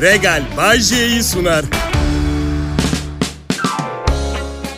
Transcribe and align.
Regal 0.00 0.42
Bajje'yi 0.56 1.22
sunar. 1.22 1.64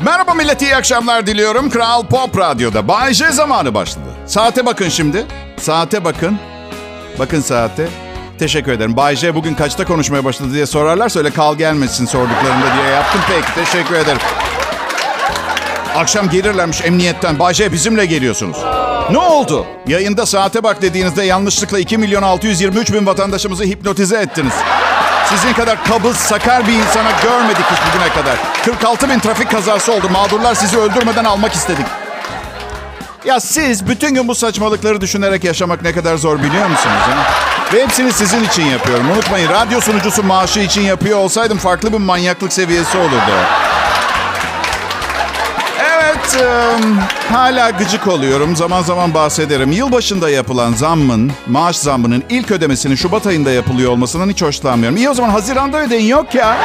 Merhaba 0.04 0.34
millet, 0.34 0.62
iyi 0.62 0.76
akşamlar 0.76 1.26
diliyorum. 1.26 1.70
Kral 1.70 2.06
Pop 2.06 2.38
Radyo'da 2.38 2.88
Bay 2.88 3.14
J 3.14 3.30
zamanı 3.30 3.74
başladı. 3.74 4.08
Saate 4.26 4.66
bakın 4.66 4.88
şimdi. 4.88 5.26
Saate 5.60 6.04
bakın. 6.04 6.38
Bakın 7.18 7.40
saate. 7.40 7.88
Teşekkür 8.38 8.72
ederim. 8.72 8.96
Bay 8.96 9.16
J 9.16 9.34
bugün 9.34 9.54
kaçta 9.54 9.84
konuşmaya 9.84 10.24
başladı 10.24 10.54
diye 10.54 10.66
sorarlarsa 10.66 11.18
öyle 11.18 11.30
kal 11.30 11.56
gelmesin 11.56 12.06
sorduklarında 12.06 12.74
diye 12.76 12.88
yaptım. 12.94 13.20
Peki, 13.28 13.64
teşekkür 13.64 13.94
ederim. 13.94 14.20
Akşam 15.96 16.30
gelirlermiş 16.30 16.80
emniyetten. 16.84 17.38
Bay 17.38 17.54
J 17.54 17.72
bizimle 17.72 18.06
geliyorsunuz. 18.06 18.56
Ne 19.10 19.18
oldu? 19.18 19.66
Yayında 19.86 20.26
saate 20.26 20.62
bak 20.62 20.82
dediğinizde 20.82 21.22
yanlışlıkla 21.22 21.78
2 21.78 21.98
milyon 21.98 22.22
623 22.22 22.92
bin 22.92 23.06
vatandaşımızı 23.06 23.64
hipnotize 23.64 24.16
ettiniz. 24.16 24.52
Sizin 25.30 25.52
kadar 25.52 25.84
kabız, 25.84 26.16
sakar 26.16 26.66
bir 26.66 26.72
insana 26.72 27.10
görmedik 27.22 27.64
hiç 27.72 27.78
bugüne 27.88 28.08
kadar. 28.08 28.38
46 28.64 29.08
bin 29.08 29.18
trafik 29.18 29.50
kazası 29.50 29.92
oldu. 29.92 30.08
Mağdurlar 30.10 30.54
sizi 30.54 30.78
öldürmeden 30.78 31.24
almak 31.24 31.52
istedik. 31.52 31.86
Ya 33.24 33.40
siz 33.40 33.88
bütün 33.88 34.14
gün 34.14 34.28
bu 34.28 34.34
saçmalıkları 34.34 35.00
düşünerek 35.00 35.44
yaşamak 35.44 35.82
ne 35.82 35.92
kadar 35.92 36.16
zor 36.16 36.38
biliyor 36.38 36.66
musunuz? 36.66 36.96
Ha? 37.00 37.30
Ve 37.74 37.82
hepsini 37.82 38.12
sizin 38.12 38.44
için 38.44 38.66
yapıyorum. 38.66 39.10
Unutmayın 39.10 39.48
radyo 39.48 39.80
sunucusu 39.80 40.22
maaşı 40.22 40.60
için 40.60 40.82
yapıyor 40.82 41.18
olsaydım 41.18 41.58
farklı 41.58 41.92
bir 41.92 41.98
manyaklık 41.98 42.52
seviyesi 42.52 42.98
olurdu. 42.98 43.32
E, 46.34 46.74
hala 47.32 47.70
gıcık 47.70 48.06
oluyorum. 48.06 48.56
Zaman 48.56 48.82
zaman 48.82 49.14
bahsederim. 49.14 49.72
Yılbaşında 49.72 50.30
yapılan 50.30 50.72
zammın, 50.72 51.32
maaş 51.46 51.76
zammının 51.76 52.24
ilk 52.30 52.50
ödemesinin 52.50 52.94
Şubat 52.94 53.26
ayında 53.26 53.50
yapılıyor 53.50 53.90
olmasından 53.90 54.28
hiç 54.28 54.42
hoşlanmıyorum. 54.42 54.96
İyi 54.96 55.10
o 55.10 55.14
zaman 55.14 55.30
Haziran'da 55.30 55.82
ödeyin 55.82 56.06
yok 56.06 56.34
ya. 56.34 56.56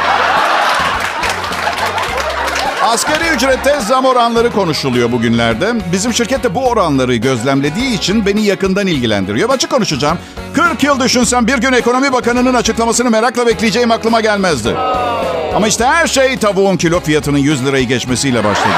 Asgari 2.84 3.24
ücrette 3.36 3.80
zam 3.80 4.04
oranları 4.04 4.52
konuşuluyor 4.52 5.12
bugünlerde. 5.12 5.74
Bizim 5.92 6.14
şirket 6.14 6.44
de 6.44 6.54
bu 6.54 6.68
oranları 6.68 7.16
gözlemlediği 7.16 7.98
için 7.98 8.26
beni 8.26 8.42
yakından 8.42 8.86
ilgilendiriyor. 8.86 9.50
Açık 9.50 9.70
konuşacağım. 9.70 10.18
40 10.54 10.82
yıl 10.82 11.00
düşünsem 11.00 11.46
bir 11.46 11.58
gün 11.58 11.72
ekonomi 11.72 12.12
bakanının 12.12 12.54
açıklamasını 12.54 13.10
merakla 13.10 13.46
bekleyeceğim 13.46 13.90
aklıma 13.90 14.20
gelmezdi. 14.20 14.74
Ama 15.54 15.68
işte 15.68 15.84
her 15.84 16.06
şey 16.06 16.36
tavuğun 16.36 16.76
kilo 16.76 17.00
fiyatının 17.00 17.38
100 17.38 17.66
lirayı 17.66 17.86
geçmesiyle 17.88 18.44
başladı. 18.44 18.76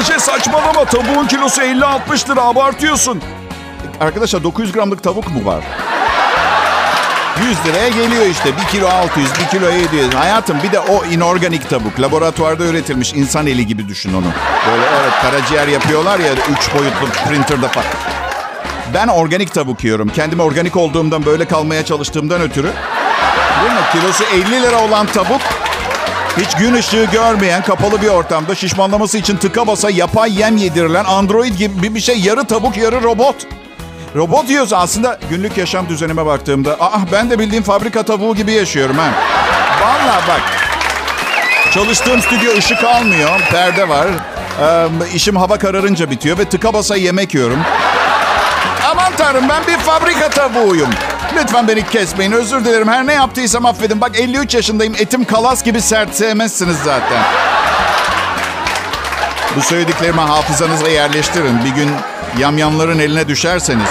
Bahçe 0.00 0.18
saçmalama 0.18 0.84
tavuğun 0.84 1.26
kilosu 1.26 1.62
50-60 1.62 2.30
lira 2.30 2.42
abartıyorsun. 2.42 3.22
Arkadaşlar 4.00 4.44
900 4.44 4.72
gramlık 4.72 5.02
tavuk 5.02 5.34
mu 5.34 5.44
var? 5.44 5.64
100 7.42 7.66
liraya 7.66 7.88
geliyor 7.88 8.26
işte. 8.26 8.56
1 8.56 8.64
kilo 8.64 8.88
600, 8.88 9.28
1 9.40 9.58
kilo 9.58 9.70
700. 9.70 10.14
Hayatım 10.14 10.58
bir 10.62 10.72
de 10.72 10.80
o 10.80 11.04
inorganik 11.04 11.70
tavuk. 11.70 12.00
Laboratuvarda 12.00 12.64
üretilmiş 12.64 13.12
insan 13.12 13.46
eli 13.46 13.66
gibi 13.66 13.88
düşün 13.88 14.14
onu. 14.14 14.26
Böyle 14.70 14.82
evet 15.00 15.12
karaciğer 15.22 15.68
yapıyorlar 15.68 16.18
ya 16.18 16.32
3 16.32 16.74
boyutlu 16.74 17.06
printerda 17.28 17.68
falan. 17.68 17.86
Ben 18.94 19.08
organik 19.08 19.54
tavuk 19.54 19.84
yiyorum. 19.84 20.08
Kendimi 20.08 20.42
organik 20.42 20.76
olduğumdan 20.76 21.26
böyle 21.26 21.44
kalmaya 21.44 21.84
çalıştığımdan 21.84 22.40
ötürü. 22.40 22.72
Değil 23.62 23.72
mi? 23.72 23.80
Kilosu 23.92 24.24
50 24.24 24.62
lira 24.62 24.80
olan 24.80 25.06
tavuk 25.06 25.40
hiç 26.38 26.54
gün 26.54 26.74
ışığı 26.74 27.08
görmeyen 27.12 27.62
kapalı 27.62 28.02
bir 28.02 28.08
ortamda 28.08 28.54
şişmanlaması 28.54 29.18
için 29.18 29.36
tıka 29.36 29.66
basa 29.66 29.90
yapay 29.90 30.40
yem 30.40 30.56
yedirilen 30.56 31.04
android 31.04 31.54
gibi 31.54 31.94
bir 31.94 32.00
şey. 32.00 32.20
Yarı 32.20 32.44
tavuk 32.44 32.76
yarı 32.76 33.02
robot. 33.02 33.36
Robot 34.16 34.48
yiyorsa 34.48 34.76
aslında 34.76 35.18
günlük 35.30 35.58
yaşam 35.58 35.88
düzenime 35.88 36.26
baktığımda 36.26 36.76
ah 36.80 37.00
ben 37.12 37.30
de 37.30 37.38
bildiğim 37.38 37.62
fabrika 37.62 38.02
tavuğu 38.02 38.36
gibi 38.36 38.52
yaşıyorum 38.52 38.98
ha. 38.98 39.08
Vallahi 39.82 40.28
bak. 40.28 40.40
Çalıştığım 41.74 42.22
stüdyo 42.22 42.56
ışık 42.58 42.84
almıyor. 42.84 43.40
Perde 43.50 43.88
var. 43.88 44.06
Ee, 44.62 44.86
işim 45.14 45.36
hava 45.36 45.58
kararınca 45.58 46.10
bitiyor 46.10 46.38
ve 46.38 46.44
tıka 46.44 46.74
basa 46.74 46.96
yemek 46.96 47.34
yiyorum. 47.34 47.58
Aman 48.90 49.12
tanrım 49.16 49.48
ben 49.48 49.66
bir 49.66 49.78
fabrika 49.78 50.30
tavuğuyum. 50.30 50.90
Lütfen 51.42 51.68
beni 51.68 51.86
kesmeyin. 51.86 52.32
Özür 52.32 52.64
dilerim. 52.64 52.88
Her 52.88 53.06
ne 53.06 53.12
yaptıysam 53.12 53.66
affedin. 53.66 54.00
Bak 54.00 54.20
53 54.20 54.54
yaşındayım. 54.54 54.94
Etim 54.98 55.24
kalas 55.24 55.64
gibi 55.64 55.80
sert 55.80 56.14
sevmezsiniz 56.14 56.76
zaten. 56.84 57.22
Bu 59.56 59.60
söylediklerimi 59.60 60.20
hafızanıza 60.20 60.88
yerleştirin. 60.88 61.64
Bir 61.64 61.70
gün 61.70 61.90
yamyamların 62.38 62.98
eline 62.98 63.28
düşerseniz. 63.28 63.88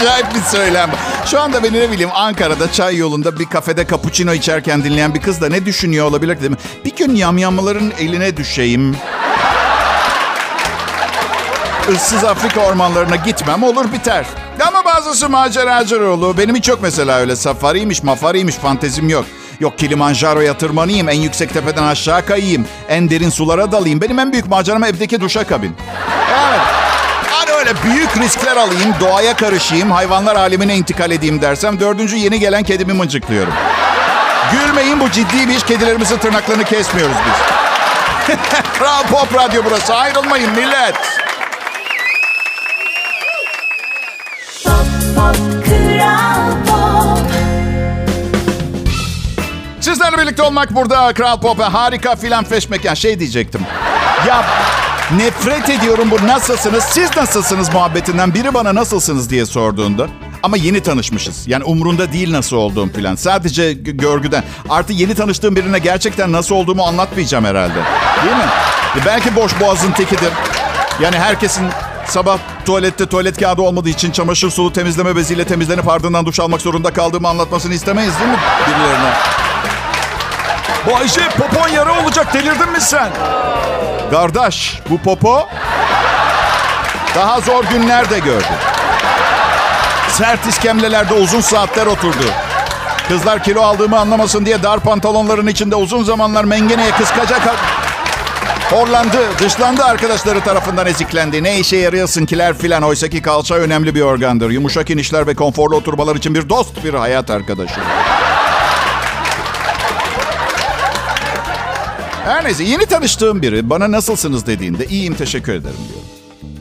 Acayip 0.00 0.34
bir 0.34 0.40
söylem. 0.40 0.90
Şu 1.26 1.40
anda 1.40 1.62
beni 1.62 1.80
ne 1.80 1.90
bileyim 1.90 2.10
Ankara'da 2.14 2.72
çay 2.72 2.96
yolunda 2.96 3.38
bir 3.38 3.46
kafede 3.46 3.86
cappuccino 3.86 4.34
içerken 4.34 4.84
dinleyen 4.84 5.14
bir 5.14 5.20
kız 5.20 5.40
da 5.40 5.48
ne 5.48 5.66
düşünüyor 5.66 6.06
olabilir 6.06 6.40
değil 6.40 6.50
mi? 6.50 6.56
Bir 6.84 6.96
gün 6.96 7.14
yamyamların 7.14 7.92
eline 7.98 8.36
düşeyim. 8.36 8.96
Issız 11.92 12.24
Afrika 12.24 12.60
ormanlarına 12.60 13.16
gitmem 13.16 13.62
olur 13.62 13.92
biter. 13.92 14.26
Bazısı 15.04 15.28
maceracı 15.28 16.10
olur. 16.10 16.38
Benim 16.38 16.54
hiç 16.54 16.68
yok 16.68 16.78
mesela 16.82 17.18
öyle 17.18 17.36
safariymiş 17.36 18.02
mafariymiş 18.02 18.54
fantezim 18.54 19.08
yok. 19.08 19.24
Yok 19.60 19.78
Kilimanjaro'ya 19.78 20.58
tırmanayım, 20.58 21.08
en 21.08 21.20
yüksek 21.20 21.52
tepeden 21.54 21.82
aşağı 21.82 22.26
kayayım, 22.26 22.66
en 22.88 23.10
derin 23.10 23.30
sulara 23.30 23.72
dalayım. 23.72 24.00
Benim 24.00 24.18
en 24.18 24.32
büyük 24.32 24.48
maceram 24.48 24.84
evdeki 24.84 25.20
duşa 25.20 25.44
kabin. 25.44 25.76
Evet. 26.28 26.60
Hani 27.30 27.50
öyle 27.50 27.70
büyük 27.84 28.16
riskler 28.16 28.56
alayım, 28.56 28.94
doğaya 29.00 29.36
karışayım, 29.36 29.90
hayvanlar 29.90 30.36
alemine 30.36 30.76
intikal 30.76 31.10
edeyim 31.10 31.42
dersem 31.42 31.80
dördüncü 31.80 32.16
yeni 32.16 32.40
gelen 32.40 32.62
kedimi 32.62 32.92
mıncıklıyorum. 32.92 33.52
Gülmeyin 34.52 35.00
bu 35.00 35.10
ciddi 35.10 35.48
bir 35.48 35.56
iş. 35.56 35.62
Kedilerimizin 35.62 36.18
tırnaklarını 36.18 36.64
kesmiyoruz 36.64 37.16
biz. 37.26 38.36
Kral 38.78 39.02
Pop 39.02 39.34
Radyo 39.34 39.62
burası. 39.64 39.94
Ayrılmayın 39.94 40.50
millet. 40.52 40.94
Sizlerle 49.80 50.18
birlikte 50.18 50.42
olmak 50.42 50.74
burada 50.74 51.12
Kral 51.12 51.40
Pop'a 51.40 51.72
harika 51.72 52.16
filan 52.16 52.44
feşmek. 52.44 52.84
Yani 52.84 52.96
şey 52.96 53.18
diyecektim. 53.18 53.60
Ya 54.28 54.44
nefret 55.16 55.70
ediyorum 55.70 56.10
bu 56.10 56.26
nasılsınız, 56.26 56.84
siz 56.84 57.16
nasılsınız 57.16 57.72
muhabbetinden 57.74 58.34
biri 58.34 58.54
bana 58.54 58.74
nasılsınız 58.74 59.30
diye 59.30 59.46
sorduğunda. 59.46 60.06
Ama 60.42 60.56
yeni 60.56 60.80
tanışmışız. 60.80 61.48
Yani 61.48 61.64
umrunda 61.64 62.12
değil 62.12 62.32
nasıl 62.32 62.56
olduğum 62.56 62.88
filan. 62.92 63.14
Sadece 63.14 63.72
görgüden. 63.72 64.44
Artı 64.70 64.92
yeni 64.92 65.14
tanıştığım 65.14 65.56
birine 65.56 65.78
gerçekten 65.78 66.32
nasıl 66.32 66.54
olduğumu 66.54 66.82
anlatmayacağım 66.82 67.44
herhalde. 67.44 67.74
Değil 68.24 68.36
mi? 68.36 68.44
E 69.02 69.06
belki 69.06 69.36
boş 69.36 69.60
boğazın 69.60 69.92
tekidir. 69.92 70.32
Yani 71.00 71.16
herkesin 71.18 71.64
sabah 72.08 72.38
tuvalette 72.64 73.06
tuvalet 73.06 73.40
kağıdı 73.40 73.62
olmadığı 73.62 73.88
için 73.88 74.12
çamaşır 74.12 74.50
sulu 74.50 74.72
temizleme 74.72 75.16
beziyle 75.16 75.44
temizlenip 75.44 75.88
ardından 75.88 76.26
duş 76.26 76.40
almak 76.40 76.60
zorunda 76.60 76.92
kaldığımı 76.92 77.28
anlatmasını 77.28 77.74
istemeyiz 77.74 78.18
değil 78.18 78.30
mi 78.30 78.38
birilerine? 78.68 79.12
Bu 80.86 80.96
Ayşe 80.96 81.28
popon 81.28 81.68
yara 81.68 82.02
olacak 82.02 82.34
delirdin 82.34 82.72
mi 82.72 82.80
sen? 82.80 83.10
Kardeş 84.10 84.80
bu 84.90 84.98
popo 84.98 85.48
daha 87.14 87.40
zor 87.40 87.64
günler 87.64 88.10
de 88.10 88.18
gördü. 88.18 88.44
Sert 90.08 90.46
iskemlelerde 90.46 91.14
uzun 91.14 91.40
saatler 91.40 91.86
oturdu. 91.86 92.24
Kızlar 93.08 93.42
kilo 93.42 93.62
aldığımı 93.62 93.98
anlamasın 93.98 94.46
diye 94.46 94.62
dar 94.62 94.80
pantolonların 94.80 95.46
içinde 95.46 95.76
uzun 95.76 96.04
zamanlar 96.04 96.44
mengeneye 96.44 96.90
kıskaca 96.90 97.36
horlandı, 98.70 99.18
dışlandı 99.38 99.84
arkadaşları 99.84 100.40
tarafından 100.40 100.86
eziklendi. 100.86 101.42
Ne 101.42 101.60
işe 101.60 101.76
yarıyorsun 101.76 102.26
kiler 102.26 102.58
filan. 102.58 102.82
Oysa 102.82 103.08
ki 103.08 103.22
kalça 103.22 103.54
önemli 103.54 103.94
bir 103.94 104.00
organdır. 104.00 104.50
Yumuşak 104.50 104.90
inişler 104.90 105.26
ve 105.26 105.34
konforlu 105.34 105.76
oturmalar 105.76 106.16
için 106.16 106.34
bir 106.34 106.48
dost, 106.48 106.84
bir 106.84 106.94
hayat 106.94 107.30
arkadaşı. 107.30 107.80
Her 112.24 112.44
neyse 112.44 112.64
yeni 112.64 112.86
tanıştığım 112.86 113.42
biri 113.42 113.70
bana 113.70 113.92
nasılsınız 113.92 114.46
dediğinde 114.46 114.86
iyiyim 114.86 115.14
teşekkür 115.14 115.52
ederim 115.52 115.76
diyor. 115.88 116.00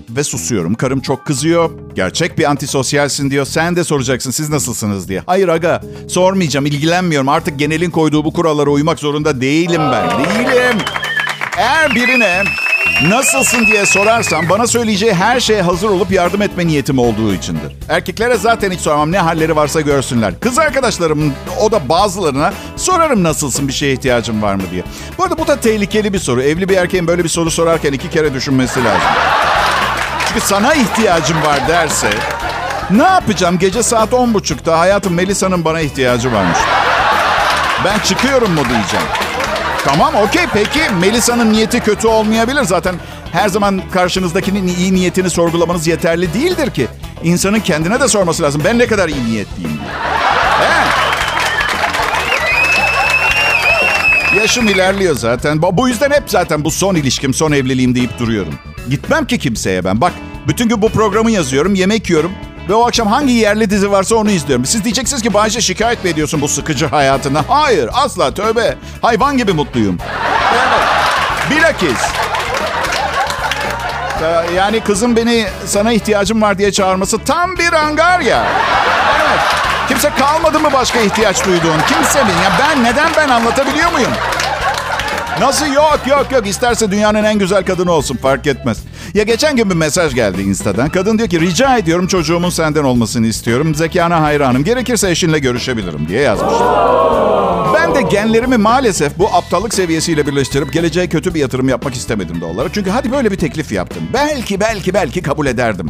Ve 0.10 0.24
susuyorum. 0.24 0.76
Karım 0.76 1.00
çok 1.00 1.26
kızıyor. 1.26 1.70
Gerçek 1.96 2.38
bir 2.38 2.50
antisosyalsin 2.50 3.32
diyor. 3.32 3.46
Sen 3.46 3.76
de 3.76 3.84
soracaksın 3.84 4.32
siz 4.32 4.50
nasılsınız 4.50 5.10
diye. 5.10 5.24
Hayır 5.26 5.48
aga 5.48 5.82
sormayacağım 6.10 6.66
ilgilenmiyorum. 6.66 7.30
Artık 7.30 7.60
genelin 7.60 7.90
koyduğu 7.90 8.26
bu 8.26 8.34
kurallara 8.34 8.70
uymak 8.70 9.00
zorunda 9.00 9.42
değilim 9.42 9.82
ben. 9.92 10.10
Değilim. 10.10 10.78
Eğer 11.64 11.96
birine 11.96 12.44
nasılsın 13.08 13.66
diye 13.66 13.86
sorarsam 13.86 14.50
bana 14.50 14.68
söyleyeceği 14.68 15.14
her 15.14 15.40
şeye 15.40 15.62
hazır 15.62 15.90
olup 15.90 16.12
yardım 16.12 16.42
etme 16.42 16.68
niyetim 16.68 17.00
olduğu 17.00 17.34
içindir. 17.34 17.72
Erkeklere 17.90 18.38
zaten 18.38 18.72
hiç 18.72 18.80
sormam 18.80 19.12
ne 19.12 19.20
halleri 19.20 19.56
varsa 19.56 19.82
görsünler. 19.82 20.40
Kız 20.40 20.60
arkadaşlarım 20.60 21.34
o 21.60 21.72
da 21.72 21.90
bazılarına 21.90 22.54
sorarım 22.78 23.24
nasılsın 23.24 23.68
bir 23.68 23.74
şeye 23.74 23.94
ihtiyacın 23.94 24.42
var 24.42 24.56
mı 24.56 24.62
diye. 24.72 24.84
Bu 25.18 25.24
arada 25.24 25.38
bu 25.38 25.48
da 25.48 25.60
tehlikeli 25.60 26.14
bir 26.14 26.20
soru. 26.20 26.42
Evli 26.44 26.70
bir 26.70 26.78
erkeğin 26.78 27.08
böyle 27.08 27.24
bir 27.24 27.30
soru 27.30 27.52
sorarken 27.52 27.94
iki 27.94 28.10
kere 28.10 28.34
düşünmesi 28.34 28.84
lazım. 28.84 29.10
Çünkü 30.28 30.42
sana 30.42 30.74
ihtiyacım 30.74 31.44
var 31.46 31.68
derse 31.68 32.10
Ne 32.92 33.04
yapacağım? 33.04 33.60
Gece 33.60 33.84
saat 33.84 34.10
10.30'da 34.12 34.80
hayatım 34.80 35.14
Melisa'nın 35.14 35.66
bana 35.66 35.80
ihtiyacı 35.82 36.34
varmış. 36.34 36.58
Ben 37.86 38.00
çıkıyorum 38.00 38.52
mu 38.52 38.62
diyeceğim. 38.70 39.06
Tamam 39.86 40.16
okey 40.16 40.44
peki 40.54 40.80
Melisa'nın 41.02 41.54
niyeti 41.54 41.80
kötü 41.80 42.08
olmayabilir. 42.08 42.64
Zaten 42.64 42.96
her 43.32 43.50
zaman 43.50 43.82
karşınızdakinin 43.94 44.68
iyi 44.68 44.94
niyetini 44.94 45.30
sorgulamanız 45.30 45.88
yeterli 45.88 46.34
değildir 46.34 46.72
ki. 46.72 46.88
İnsanın 47.24 47.60
kendine 47.60 48.00
de 48.00 48.08
sorması 48.08 48.44
lazım. 48.44 48.62
Ben 48.66 48.80
ne 48.80 48.88
kadar 48.88 49.10
iyi 49.10 49.26
niyetliyim. 49.26 49.80
He. 50.60 50.84
Yaşım 54.40 54.68
ilerliyor 54.68 55.16
zaten. 55.16 55.62
Bu 55.62 55.90
yüzden 55.90 56.12
hep 56.12 56.24
zaten 56.28 56.64
bu 56.64 56.72
son 56.72 56.96
ilişkim, 56.96 57.34
son 57.34 57.52
evliliğim 57.52 57.96
deyip 57.96 58.20
duruyorum. 58.20 58.54
Gitmem 58.90 59.28
ki 59.28 59.40
kimseye 59.40 59.84
ben. 59.84 60.02
Bak 60.02 60.12
bütün 60.48 60.70
gün 60.70 60.82
bu 60.82 60.90
programı 60.90 61.32
yazıyorum, 61.32 61.76
yemek 61.76 62.10
yiyorum. 62.10 62.32
Ve 62.70 62.74
o 62.74 62.88
akşam 62.88 63.08
hangi 63.08 63.34
yerli 63.34 63.70
dizi 63.70 63.92
varsa 63.92 64.16
onu 64.16 64.32
izliyorum. 64.32 64.66
Siz 64.66 64.84
diyeceksiniz 64.84 65.22
ki 65.24 65.34
Bayce 65.34 65.62
şikayet 65.62 66.04
mi 66.04 66.10
ediyorsun 66.10 66.42
bu 66.42 66.48
sıkıcı 66.48 66.88
hayatına? 66.88 67.44
Hayır 67.48 67.90
asla 67.94 68.34
tövbe. 68.34 68.78
Hayvan 69.02 69.38
gibi 69.38 69.54
mutluyum. 69.54 69.98
Evet. 70.54 71.50
Bilakis. 71.52 72.00
Ee, 74.22 74.54
Yani 74.56 74.80
kızım 74.80 75.16
beni 75.16 75.46
sana 75.66 75.92
ihtiyacım 75.94 76.42
var 76.42 76.58
diye 76.58 76.72
çağırması 76.72 77.18
tam 77.20 77.58
bir 77.58 77.74
angarya. 77.74 78.44
Evet. 79.22 79.40
Kimse 79.88 80.10
kalmadı 80.20 80.60
mı 80.60 80.70
başka 80.74 81.00
ihtiyaç 81.00 81.46
duyduğun? 81.46 81.80
Kimse 81.88 82.24
mi? 82.24 82.30
Ya 82.44 82.52
ben 82.60 82.84
neden 82.84 83.10
ben 83.18 83.30
anlatabiliyor 83.30 83.92
muyum? 83.92 84.12
Nasıl 85.40 85.66
yok 85.74 86.00
yok 86.08 86.28
yok 86.32 86.48
isterse 86.48 86.92
dünyanın 86.92 87.24
en 87.24 87.40
güzel 87.40 87.66
kadını 87.66 87.92
olsun 87.92 88.16
fark 88.18 88.48
etmez. 88.48 88.78
Ya 89.14 89.24
geçen 89.24 89.56
gün 89.56 89.70
bir 89.70 89.76
mesaj 89.76 90.16
geldi 90.16 90.42
Insta'dan. 90.42 90.90
Kadın 90.90 91.18
diyor 91.18 91.30
ki 91.30 91.40
rica 91.40 91.78
ediyorum 91.78 92.08
çocuğumun 92.08 92.50
senden 92.50 92.84
olmasını 92.84 93.28
istiyorum. 93.28 93.76
Zekana 93.76 94.22
hayranım. 94.22 94.64
Gerekirse 94.64 95.10
eşinle 95.10 95.40
görüşebilirim 95.40 96.08
diye 96.08 96.22
yazmış. 96.22 96.54
Ben 97.74 97.96
de 97.96 98.02
genlerimi 98.02 98.58
maalesef 98.58 99.18
bu 99.20 99.28
aptallık 99.36 99.74
seviyesiyle 99.74 100.28
birleştirip 100.28 100.74
geleceğe 100.74 101.08
kötü 101.08 101.34
bir 101.34 101.40
yatırım 101.40 101.70
yapmak 101.70 101.96
istemedim 101.96 102.42
de. 102.42 102.46
Çünkü 102.74 102.90
hadi 102.90 103.12
böyle 103.12 103.32
bir 103.32 103.38
teklif 103.38 103.72
yaptım. 103.72 104.04
Belki 104.14 104.60
belki 104.60 104.94
belki 104.94 105.22
kabul 105.22 105.46
ederdim. 105.46 105.90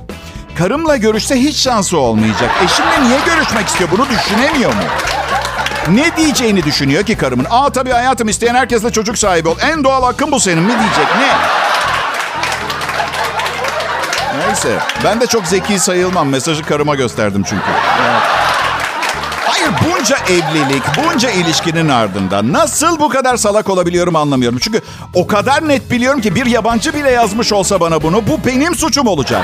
Karımla 0.57 0.97
görüşse 0.97 1.35
hiç 1.35 1.55
şansı 1.55 1.97
olmayacak. 1.97 2.51
Eşimle 2.65 3.07
niye 3.07 3.19
görüşmek 3.25 3.67
istiyor 3.67 3.89
bunu 3.91 4.05
düşünemiyor 4.09 4.73
mu? 4.73 4.81
Ne 5.91 6.17
diyeceğini 6.17 6.63
düşünüyor 6.63 7.03
ki 7.03 7.17
karımın? 7.17 7.45
Aa 7.49 7.69
tabii 7.69 7.91
hayatım 7.91 8.27
isteyen 8.29 8.55
herkesle 8.55 8.91
çocuk 8.91 9.17
sahibi 9.17 9.49
ol. 9.49 9.57
En 9.61 9.83
doğal 9.83 10.03
hakkın 10.03 10.31
bu 10.31 10.39
senin 10.39 10.63
mi 10.63 10.73
diyecek 10.79 11.15
ne? 11.17 11.27
Neyse 14.47 14.77
ben 15.03 15.21
de 15.21 15.27
çok 15.27 15.45
zeki 15.47 15.79
sayılmam. 15.79 16.29
Mesajı 16.29 16.63
karıma 16.63 16.95
gösterdim 16.95 17.43
çünkü. 17.49 17.63
Hayır 19.45 19.69
bunca 19.89 20.17
evlilik, 20.29 20.83
bunca 20.97 21.29
ilişkinin 21.29 21.89
ardından 21.89 22.53
nasıl 22.53 22.99
bu 22.99 23.09
kadar 23.09 23.37
salak 23.37 23.69
olabiliyorum 23.69 24.15
anlamıyorum. 24.15 24.59
Çünkü 24.61 24.81
o 25.13 25.27
kadar 25.27 25.67
net 25.67 25.91
biliyorum 25.91 26.21
ki 26.21 26.35
bir 26.35 26.45
yabancı 26.45 26.93
bile 26.93 27.09
yazmış 27.11 27.53
olsa 27.53 27.79
bana 27.79 28.03
bunu 28.03 28.27
bu 28.27 28.39
benim 28.45 28.75
suçum 28.75 29.07
olacak. 29.07 29.41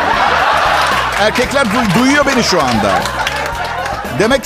Erkekler 1.20 1.66
du- 1.66 2.00
duyuyor 2.00 2.26
beni 2.26 2.44
şu 2.44 2.62
anda. 2.64 2.92
Demek 4.20 4.42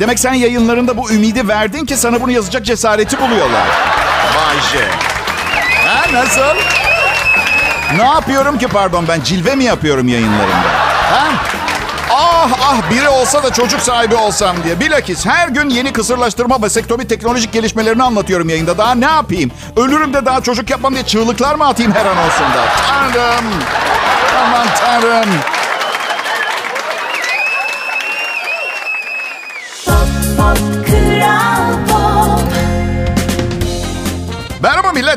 demek 0.00 0.18
sen 0.18 0.32
yayınlarında 0.34 0.96
bu 0.96 1.10
ümidi 1.10 1.48
verdin 1.48 1.84
ki 1.84 1.96
sana 1.96 2.22
bunu 2.22 2.30
yazacak 2.30 2.64
cesareti 2.64 3.20
buluyorlar. 3.20 3.66
J. 4.72 4.78
Ha 5.88 6.04
nasıl? 6.12 6.56
Ne 7.96 8.04
yapıyorum 8.04 8.58
ki 8.58 8.68
pardon 8.68 9.04
ben 9.08 9.20
cilve 9.20 9.54
mi 9.54 9.64
yapıyorum 9.64 10.08
yayınlarımda? 10.08 10.68
Ha? 11.10 11.28
Ah 12.10 12.48
ah 12.62 12.90
biri 12.90 13.08
olsa 13.08 13.42
da 13.42 13.52
çocuk 13.52 13.80
sahibi 13.80 14.14
olsam 14.14 14.56
diye. 14.64 14.80
Bilakis 14.80 15.26
her 15.26 15.48
gün 15.48 15.70
yeni 15.70 15.92
kısırlaştırma 15.92 16.62
ve 16.62 16.68
sektomi 16.70 17.08
teknolojik 17.08 17.52
gelişmelerini 17.52 18.02
anlatıyorum 18.02 18.48
yayında. 18.48 18.78
Daha 18.78 18.94
ne 18.94 19.04
yapayım? 19.04 19.50
Ölürüm 19.76 20.14
de 20.14 20.26
daha 20.26 20.40
çocuk 20.40 20.70
yapmam 20.70 20.94
diye 20.94 21.02
çığlıklar 21.04 21.54
mı 21.54 21.66
atayım 21.68 21.92
her 21.92 22.06
an 22.06 22.16
olsun 22.18 22.46
da? 22.54 22.64
Tanrım! 22.88 23.44
Aman 24.46 24.66
tanrım! 24.80 25.28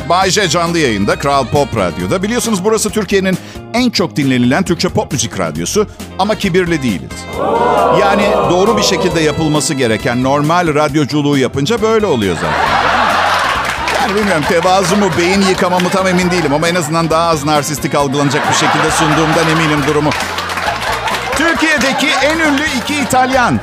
Merhaba 0.09 0.25
millet. 0.25 0.29
Bay 0.29 0.29
J 0.29 0.49
canlı 0.49 0.79
yayında 0.79 1.15
Kral 1.15 1.45
Pop 1.45 1.77
Radyo'da. 1.77 2.23
Biliyorsunuz 2.23 2.63
burası 2.63 2.89
Türkiye'nin 2.89 3.37
en 3.73 3.89
çok 3.89 4.15
dinlenilen 4.15 4.63
Türkçe 4.63 4.89
pop 4.89 5.11
müzik 5.11 5.39
radyosu. 5.39 5.87
Ama 6.19 6.35
kibirli 6.35 6.83
değiliz. 6.83 7.11
Yani 8.01 8.27
doğru 8.49 8.77
bir 8.77 8.83
şekilde 8.83 9.19
yapılması 9.19 9.73
gereken 9.73 10.23
normal 10.23 10.75
radyoculuğu 10.75 11.37
yapınca 11.37 11.81
böyle 11.81 12.05
oluyor 12.05 12.35
zaten. 12.35 12.89
Yani 14.01 14.15
bilmiyorum 14.15 14.43
tevazu 14.49 14.95
mu, 14.95 15.09
beyin 15.17 15.41
yıkama 15.41 15.79
mı 15.79 15.89
tam 15.89 16.07
emin 16.07 16.31
değilim. 16.31 16.53
Ama 16.53 16.67
en 16.67 16.75
azından 16.75 17.09
daha 17.09 17.29
az 17.29 17.45
narsistik 17.45 17.95
algılanacak 17.95 18.49
bir 18.49 18.55
şekilde 18.55 18.91
sunduğumdan 18.91 19.49
eminim 19.49 19.79
durumu. 19.87 20.09
Türkiye'deki 21.35 22.07
en 22.23 22.39
ünlü 22.39 22.63
iki 22.83 22.95
İtalyan. 23.01 23.59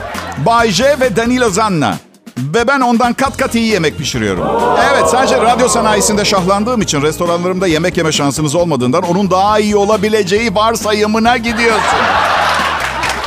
Bay 0.47 0.71
J 0.71 0.85
ve 1.01 1.17
Danilo 1.17 1.51
Zanna. 1.51 1.97
Ve 2.39 2.69
ben 2.69 2.81
ondan 2.81 3.13
kat 3.13 3.37
kat 3.37 3.55
iyi 3.55 3.67
yemek 3.73 3.99
pişiriyorum. 3.99 4.49
Evet 4.93 5.09
sadece 5.09 5.37
radyo 5.37 5.69
sanayisinde 5.69 6.25
şahlandığım 6.25 6.83
için 6.83 7.03
restoranlarımda 7.03 7.67
yemek 7.67 7.97
yeme 7.97 8.13
şansınız 8.13 8.55
olmadığından 8.55 9.03
onun 9.03 9.31
daha 9.31 9.59
iyi 9.59 9.77
olabileceği 9.77 10.55
varsayımına 10.55 11.37
gidiyorsun. 11.37 11.99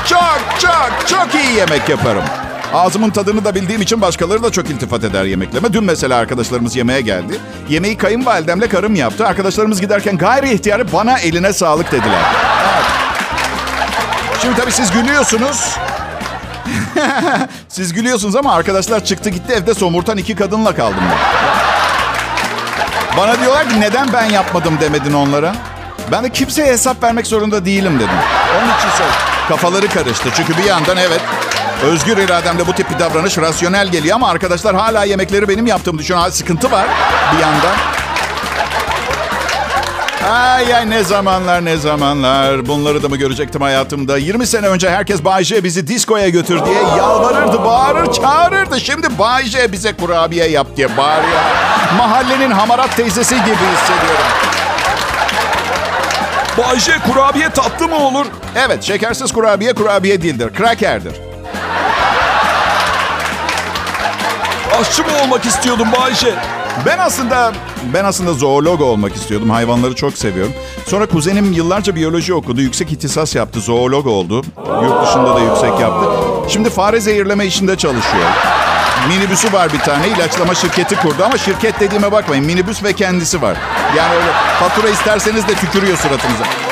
Çok 0.05 0.39
çok 0.59 1.07
çok 1.07 1.35
iyi 1.35 1.55
yemek 1.57 1.89
yaparım. 1.89 2.23
Ağzımın 2.73 3.09
tadını 3.09 3.45
da 3.45 3.55
bildiğim 3.55 3.81
için 3.81 4.01
başkaları 4.01 4.43
da 4.43 4.51
çok 4.51 4.69
iltifat 4.69 5.03
eder 5.03 5.23
yemekleme. 5.25 5.73
Dün 5.73 5.83
mesela 5.83 6.17
arkadaşlarımız 6.17 6.75
yemeğe 6.75 7.01
geldi. 7.01 7.33
Yemeği 7.69 7.97
kayınvalidemle 7.97 8.69
karım 8.69 8.95
yaptı. 8.95 9.27
Arkadaşlarımız 9.27 9.81
giderken 9.81 10.17
gayri 10.17 10.53
ihtiyarı 10.53 10.91
bana 10.93 11.19
eline 11.19 11.53
sağlık 11.53 11.91
dediler. 11.91 12.21
Evet. 12.73 12.85
Şimdi 14.41 14.55
tabii 14.55 14.71
siz 14.71 14.91
gülüyorsunuz. 14.91 15.75
Siz 17.69 17.93
gülüyorsunuz 17.93 18.35
ama 18.35 18.53
arkadaşlar 18.53 19.05
çıktı 19.05 19.29
gitti 19.29 19.53
evde 19.53 19.73
somurtan 19.73 20.17
iki 20.17 20.35
kadınla 20.35 20.75
kaldım 20.75 21.03
ben. 21.11 21.17
Bana 23.17 23.39
diyorlar 23.39 23.69
ki 23.69 23.81
neden 23.81 24.13
ben 24.13 24.25
yapmadım 24.25 24.77
demedin 24.81 25.13
onlara. 25.13 25.55
Ben 26.11 26.23
de 26.23 26.29
kimseye 26.29 26.67
hesap 26.67 27.03
vermek 27.03 27.27
zorunda 27.27 27.65
değilim 27.65 27.95
dedim. 27.95 28.15
Onun 28.57 28.77
için 28.77 28.89
söyle. 28.97 29.11
Kafaları 29.47 29.87
karıştı. 29.87 30.29
Çünkü 30.35 30.57
bir 30.57 30.63
yandan 30.63 30.97
evet 30.97 31.21
özgür 31.83 32.17
irademle 32.17 32.67
bu 32.67 32.73
tip 32.73 32.89
bir 32.89 32.99
davranış 32.99 33.37
rasyonel 33.37 33.87
geliyor 33.87 34.15
ama 34.15 34.29
arkadaşlar 34.29 34.75
hala 34.75 35.03
yemekleri 35.03 35.47
benim 35.47 35.67
yaptığımı 35.67 35.99
düşünüyor. 35.99 36.29
Sıkıntı 36.29 36.71
var 36.71 36.87
bir 37.33 37.39
yandan. 37.39 37.75
Ay 40.27 40.73
ay 40.75 40.89
ne 40.89 41.03
zamanlar 41.03 41.65
ne 41.65 41.77
zamanlar. 41.77 42.67
Bunları 42.67 43.03
da 43.03 43.09
mı 43.09 43.17
görecektim 43.17 43.61
hayatımda? 43.61 44.17
20 44.17 44.47
sene 44.47 44.67
önce 44.67 44.89
herkes 44.89 45.23
Bay 45.25 45.43
J 45.43 45.63
bizi 45.63 45.87
diskoya 45.87 46.29
götür 46.29 46.65
diye 46.65 46.81
yalvarırdı, 46.97 47.65
bağırır, 47.65 48.13
çağırırdı. 48.13 48.79
Şimdi 48.79 49.19
Bay 49.19 49.45
J 49.45 49.71
bize 49.71 49.93
kurabiye 49.93 50.45
yap 50.49 50.67
diye 50.77 50.97
bağırıyor. 50.97 51.39
Mahallenin 51.97 52.51
hamarat 52.51 52.95
teyzesi 52.95 53.35
gibi 53.35 53.45
hissediyorum. 53.45 54.25
Bay 56.57 56.79
J 56.79 56.91
kurabiye 57.11 57.49
tatlı 57.49 57.87
mı 57.87 57.95
olur? 57.95 58.25
Evet, 58.55 58.83
şekersiz 58.83 59.31
kurabiye 59.31 59.73
kurabiye 59.73 60.21
değildir. 60.21 60.53
Krakerdir. 60.53 61.13
Aşçı 64.81 65.03
mı 65.03 65.09
olmak 65.23 65.45
istiyordum 65.45 65.87
Bay 65.99 66.15
J? 66.15 66.27
Ben 66.85 66.97
aslında 66.97 67.53
ben 67.93 68.05
aslında 68.05 68.33
zoolog 68.33 68.81
olmak 68.81 69.15
istiyordum. 69.15 69.49
Hayvanları 69.49 69.95
çok 69.95 70.17
seviyorum. 70.17 70.53
Sonra 70.87 71.05
kuzenim 71.05 71.53
yıllarca 71.53 71.95
biyoloji 71.95 72.33
okudu. 72.33 72.61
Yüksek 72.61 72.91
ihtisas 72.91 73.35
yaptı. 73.35 73.59
Zoolog 73.59 74.07
oldu. 74.07 74.41
Yurt 74.83 75.07
dışında 75.07 75.35
da 75.35 75.39
yüksek 75.39 75.79
yaptı. 75.79 76.09
Şimdi 76.49 76.69
fare 76.69 76.99
zehirleme 76.99 77.45
işinde 77.45 77.75
çalışıyor. 77.75 78.25
Minibüsü 79.07 79.53
var 79.53 79.73
bir 79.73 79.79
tane. 79.79 80.07
ilaçlama 80.07 80.55
şirketi 80.55 80.95
kurdu 80.95 81.23
ama 81.25 81.37
şirket 81.37 81.79
dediğime 81.79 82.11
bakmayın. 82.11 82.45
Minibüs 82.45 82.83
ve 82.83 82.93
kendisi 82.93 83.41
var. 83.41 83.57
Yani 83.97 84.15
öyle 84.15 84.31
fatura 84.59 84.89
isterseniz 84.89 85.47
de 85.47 85.53
tükürüyor 85.53 85.97
suratınıza. 85.97 86.68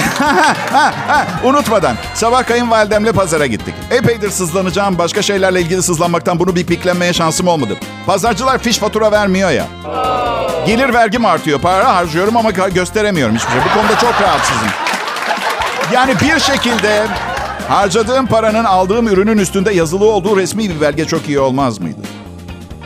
unutmadan 1.44 1.96
sabah 2.14 2.46
kayınvalidemle 2.46 3.12
pazara 3.12 3.46
gittik. 3.46 3.74
Epeydir 3.90 4.30
sızlanacağım 4.30 4.98
başka 4.98 5.22
şeylerle 5.22 5.60
ilgili 5.60 5.82
sızlanmaktan 5.82 6.38
bunu 6.38 6.56
bir 6.56 6.66
piklenmeye 6.66 7.12
şansım 7.12 7.48
olmadı. 7.48 7.76
Pazarcılar 8.06 8.58
fiş 8.58 8.78
fatura 8.78 9.12
vermiyor 9.12 9.50
ya. 9.50 9.66
Gelir 10.66 10.94
vergim 10.94 11.24
artıyor. 11.24 11.60
Para 11.60 11.94
harcıyorum 11.94 12.36
ama 12.36 12.50
gösteremiyorum 12.50 13.36
hiçbir 13.36 13.50
şey. 13.50 13.60
Bu 13.70 13.80
konuda 13.80 13.98
çok 13.98 14.22
rahatsızım. 14.22 14.68
Yani 15.92 16.14
bir 16.20 16.40
şekilde 16.40 17.06
harcadığım 17.68 18.26
paranın 18.26 18.64
aldığım 18.64 19.08
ürünün 19.08 19.38
üstünde 19.38 19.72
yazılı 19.72 20.04
olduğu 20.04 20.36
resmi 20.36 20.70
bir 20.70 20.80
belge 20.80 21.04
çok 21.04 21.28
iyi 21.28 21.40
olmaz 21.40 21.78
mıydı? 21.80 22.00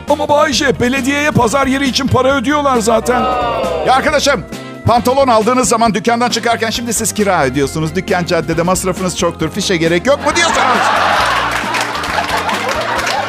Ama 0.09 0.29
Bay 0.29 0.53
J 0.53 0.79
belediyeye 0.79 1.31
pazar 1.31 1.67
yeri 1.67 1.87
için 1.87 2.07
para 2.07 2.35
ödüyorlar 2.35 2.79
zaten. 2.79 3.21
Ya 3.87 3.93
arkadaşım 3.93 4.45
Pantolon 4.85 5.27
aldığınız 5.27 5.69
zaman 5.69 5.93
dükkandan 5.93 6.29
çıkarken 6.29 6.69
şimdi 6.69 6.93
siz 6.93 7.13
kira 7.13 7.43
ödüyorsunuz. 7.45 7.95
Dükkan 7.95 8.25
caddede 8.25 8.61
masrafınız 8.61 9.17
çoktur. 9.17 9.51
Fişe 9.51 9.77
gerek 9.77 10.05
yok 10.05 10.25
mu 10.25 10.35
diyorsanız. 10.35 10.77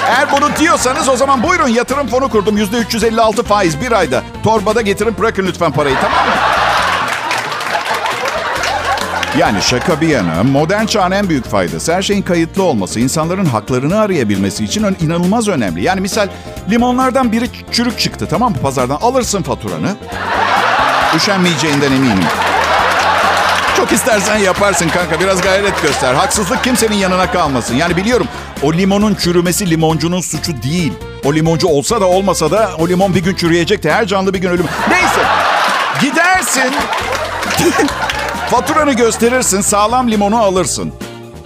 Eğer 0.09 0.33
bunu 0.33 0.57
diyorsanız 0.59 1.09
o 1.09 1.17
zaman 1.17 1.43
buyurun 1.43 1.69
yatırım 1.69 2.07
fonu 2.07 2.29
kurdum. 2.29 2.57
Yüzde 2.57 2.77
356 2.77 3.43
faiz 3.43 3.81
bir 3.81 3.93
ayda. 3.93 4.23
Torbada 4.43 4.81
getirip 4.81 5.19
bırakın 5.19 5.47
lütfen 5.47 5.73
parayı 5.73 5.95
tamam 5.95 6.27
mı? 6.27 6.33
Yani 9.39 9.63
şaka 9.63 10.01
bir 10.01 10.09
yana 10.09 10.43
modern 10.43 10.87
çağın 10.87 11.11
en 11.11 11.29
büyük 11.29 11.45
faydası 11.45 11.95
her 11.95 12.03
şeyin 12.03 12.23
kayıtlı 12.23 12.63
olması, 12.63 13.01
insanların 13.01 13.45
haklarını 13.45 14.01
arayabilmesi 14.01 14.65
için 14.65 14.97
inanılmaz 15.01 15.49
önemli. 15.49 15.83
Yani 15.83 16.01
misal 16.01 16.29
limonlardan 16.71 17.33
biri 17.33 17.51
çürük 17.73 17.99
çıktı 17.99 18.27
tamam 18.31 18.53
mı 18.53 18.59
pazardan 18.63 18.97
alırsın 18.97 19.43
faturanı. 19.43 19.97
Üşenmeyeceğinden 21.17 21.93
eminim. 21.93 22.25
Çok 23.77 23.93
istersen 23.93 24.37
yaparsın 24.37 24.89
kanka 24.89 25.21
biraz 25.21 25.41
gayret 25.41 25.83
göster. 25.83 26.15
Haksızlık 26.15 26.65
kimsenin 26.65 26.97
yanına 26.97 27.31
kalmasın. 27.31 27.75
Yani 27.75 27.97
biliyorum 27.97 28.29
o 28.63 28.73
limonun 28.73 29.15
çürümesi 29.15 29.71
limoncunun 29.71 30.21
suçu 30.21 30.63
değil. 30.63 30.93
O 31.25 31.35
limoncu 31.35 31.69
olsa 31.69 32.01
da 32.01 32.07
olmasa 32.07 32.51
da 32.51 32.71
o 32.79 32.89
limon 32.89 33.15
bir 33.15 33.25
gün 33.25 33.35
çürüyecekti. 33.35 33.91
Her 33.91 34.07
canlı 34.07 34.35
bir 34.35 34.39
gün 34.39 34.49
ölüm. 34.49 34.67
Neyse 34.89 35.21
gidersin 36.01 36.75
Faturanı 38.51 38.93
gösterirsin, 38.93 39.61
sağlam 39.61 40.11
limonu 40.11 40.43
alırsın. 40.43 40.93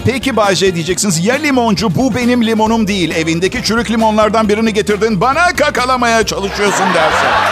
Peki 0.04 0.36
Bayce 0.36 0.74
diyeceksiniz. 0.74 1.24
Ya 1.26 1.34
limoncu 1.34 1.94
bu 1.94 2.14
benim 2.14 2.46
limonum 2.46 2.86
değil. 2.86 3.10
Evindeki 3.10 3.62
çürük 3.62 3.90
limonlardan 3.90 4.48
birini 4.48 4.74
getirdin. 4.74 5.20
Bana 5.20 5.56
kakalamaya 5.56 6.26
çalışıyorsun 6.26 6.86
dersin. 6.94 7.47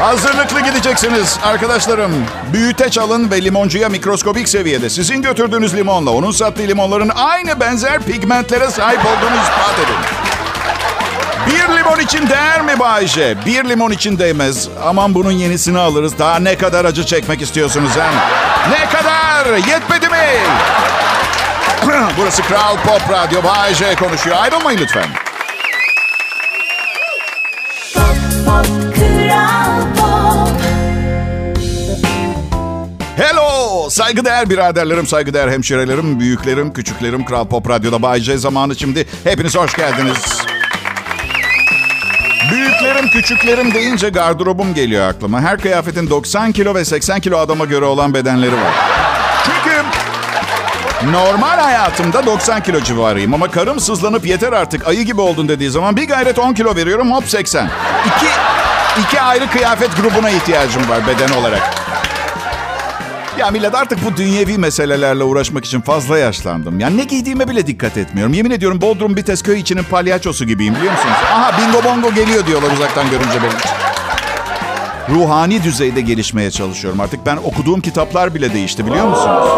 Hazırlıklı 0.00 0.60
gideceksiniz 0.60 1.38
arkadaşlarım. 1.42 2.12
Büyüteç 2.52 2.98
alın 2.98 3.30
ve 3.30 3.42
limoncuya 3.42 3.88
mikroskobik 3.88 4.48
seviyede 4.48 4.90
sizin 4.90 5.22
götürdüğünüz 5.22 5.74
limonla 5.74 6.10
onun 6.10 6.30
sattığı 6.30 6.62
limonların 6.62 7.08
aynı 7.14 7.60
benzer 7.60 8.02
pigmentlere 8.02 8.70
sahip 8.70 9.00
olduğunu 9.06 9.42
ispat 9.42 9.74
edin. 9.78 9.96
Bir 11.46 11.78
limon 11.78 11.98
için 11.98 12.28
değer 12.28 12.62
mi 12.62 12.78
Bayce? 12.78 13.36
Bir 13.46 13.68
limon 13.68 13.90
için 13.90 14.18
değmez. 14.18 14.68
Aman 14.84 15.14
bunun 15.14 15.32
yenisini 15.32 15.78
alırız. 15.78 16.18
Daha 16.18 16.38
ne 16.38 16.58
kadar 16.58 16.84
acı 16.84 17.06
çekmek 17.06 17.42
istiyorsunuz 17.42 17.90
hem? 17.94 18.12
Ne 18.70 18.88
kadar? 18.88 19.56
Yetmedi 19.56 20.08
mi? 20.08 20.28
Burası 22.18 22.42
Kral 22.42 22.76
Pop 22.76 23.02
Radyo. 23.10 23.42
Bayce 23.44 23.94
konuşuyor. 23.94 24.36
Ayrılmayın 24.40 24.78
lütfen. 24.78 25.29
Hello! 33.20 33.90
Saygıdeğer 33.90 34.50
biraderlerim, 34.50 35.06
saygıdeğer 35.06 35.48
hemşirelerim, 35.48 36.20
büyüklerim, 36.20 36.72
küçüklerim. 36.72 37.24
Kral 37.24 37.46
Pop 37.46 37.70
Radyo'da 37.70 38.02
Bayce 38.02 38.38
zamanı 38.38 38.76
şimdi. 38.76 39.06
Hepiniz 39.24 39.56
hoş 39.56 39.74
geldiniz. 39.74 40.42
Büyüklerim, 42.52 43.10
küçüklerim 43.10 43.74
deyince 43.74 44.08
gardırobum 44.08 44.74
geliyor 44.74 45.08
aklıma. 45.08 45.40
Her 45.40 45.58
kıyafetin 45.58 46.10
90 46.10 46.52
kilo 46.52 46.74
ve 46.74 46.84
80 46.84 47.20
kilo 47.20 47.38
adama 47.38 47.64
göre 47.64 47.84
olan 47.84 48.14
bedenleri 48.14 48.52
var. 48.52 48.72
Çünkü 49.44 49.76
normal 51.12 51.58
hayatımda 51.58 52.26
90 52.26 52.62
kilo 52.62 52.80
civarıyım. 52.80 53.34
Ama 53.34 53.50
karım 53.50 53.80
sızlanıp 53.80 54.26
yeter 54.26 54.52
artık 54.52 54.88
ayı 54.88 55.02
gibi 55.02 55.20
oldun 55.20 55.48
dediği 55.48 55.70
zaman 55.70 55.96
bir 55.96 56.08
gayret 56.08 56.38
10 56.38 56.54
kilo 56.54 56.76
veriyorum 56.76 57.12
hop 57.12 57.28
80. 57.28 57.70
İki, 58.06 58.26
iki 59.02 59.20
ayrı 59.20 59.50
kıyafet 59.50 59.96
grubuna 59.96 60.30
ihtiyacım 60.30 60.88
var 60.88 61.00
beden 61.06 61.40
olarak. 61.40 61.79
Ya 63.40 63.50
millet 63.50 63.74
artık 63.74 63.98
bu 64.04 64.16
dünyevi 64.16 64.58
meselelerle 64.58 65.24
uğraşmak 65.24 65.64
için 65.64 65.80
fazla 65.80 66.18
yaşlandım. 66.18 66.80
Yani 66.80 66.96
ne 66.96 67.04
giydiğime 67.04 67.48
bile 67.48 67.66
dikkat 67.66 67.96
etmiyorum. 67.96 68.34
Yemin 68.34 68.50
ediyorum 68.50 68.80
Bodrum 68.80 69.16
Bites 69.16 69.42
köy 69.42 69.60
içinin 69.60 69.82
palyaçosu 69.82 70.44
gibiyim 70.44 70.74
biliyor 70.74 70.92
musunuz? 70.92 71.14
Aha 71.32 71.52
bingo 71.58 71.84
bongo 71.84 72.14
geliyor 72.14 72.46
diyorlar 72.46 72.70
uzaktan 72.72 73.10
görünce 73.10 73.42
benim 73.42 73.58
için. 73.58 73.70
Ruhani 75.08 75.62
düzeyde 75.62 76.00
gelişmeye 76.00 76.50
çalışıyorum 76.50 77.00
artık. 77.00 77.26
Ben 77.26 77.36
okuduğum 77.36 77.80
kitaplar 77.80 78.34
bile 78.34 78.54
değişti 78.54 78.86
biliyor 78.86 79.06
musunuz? 79.06 79.48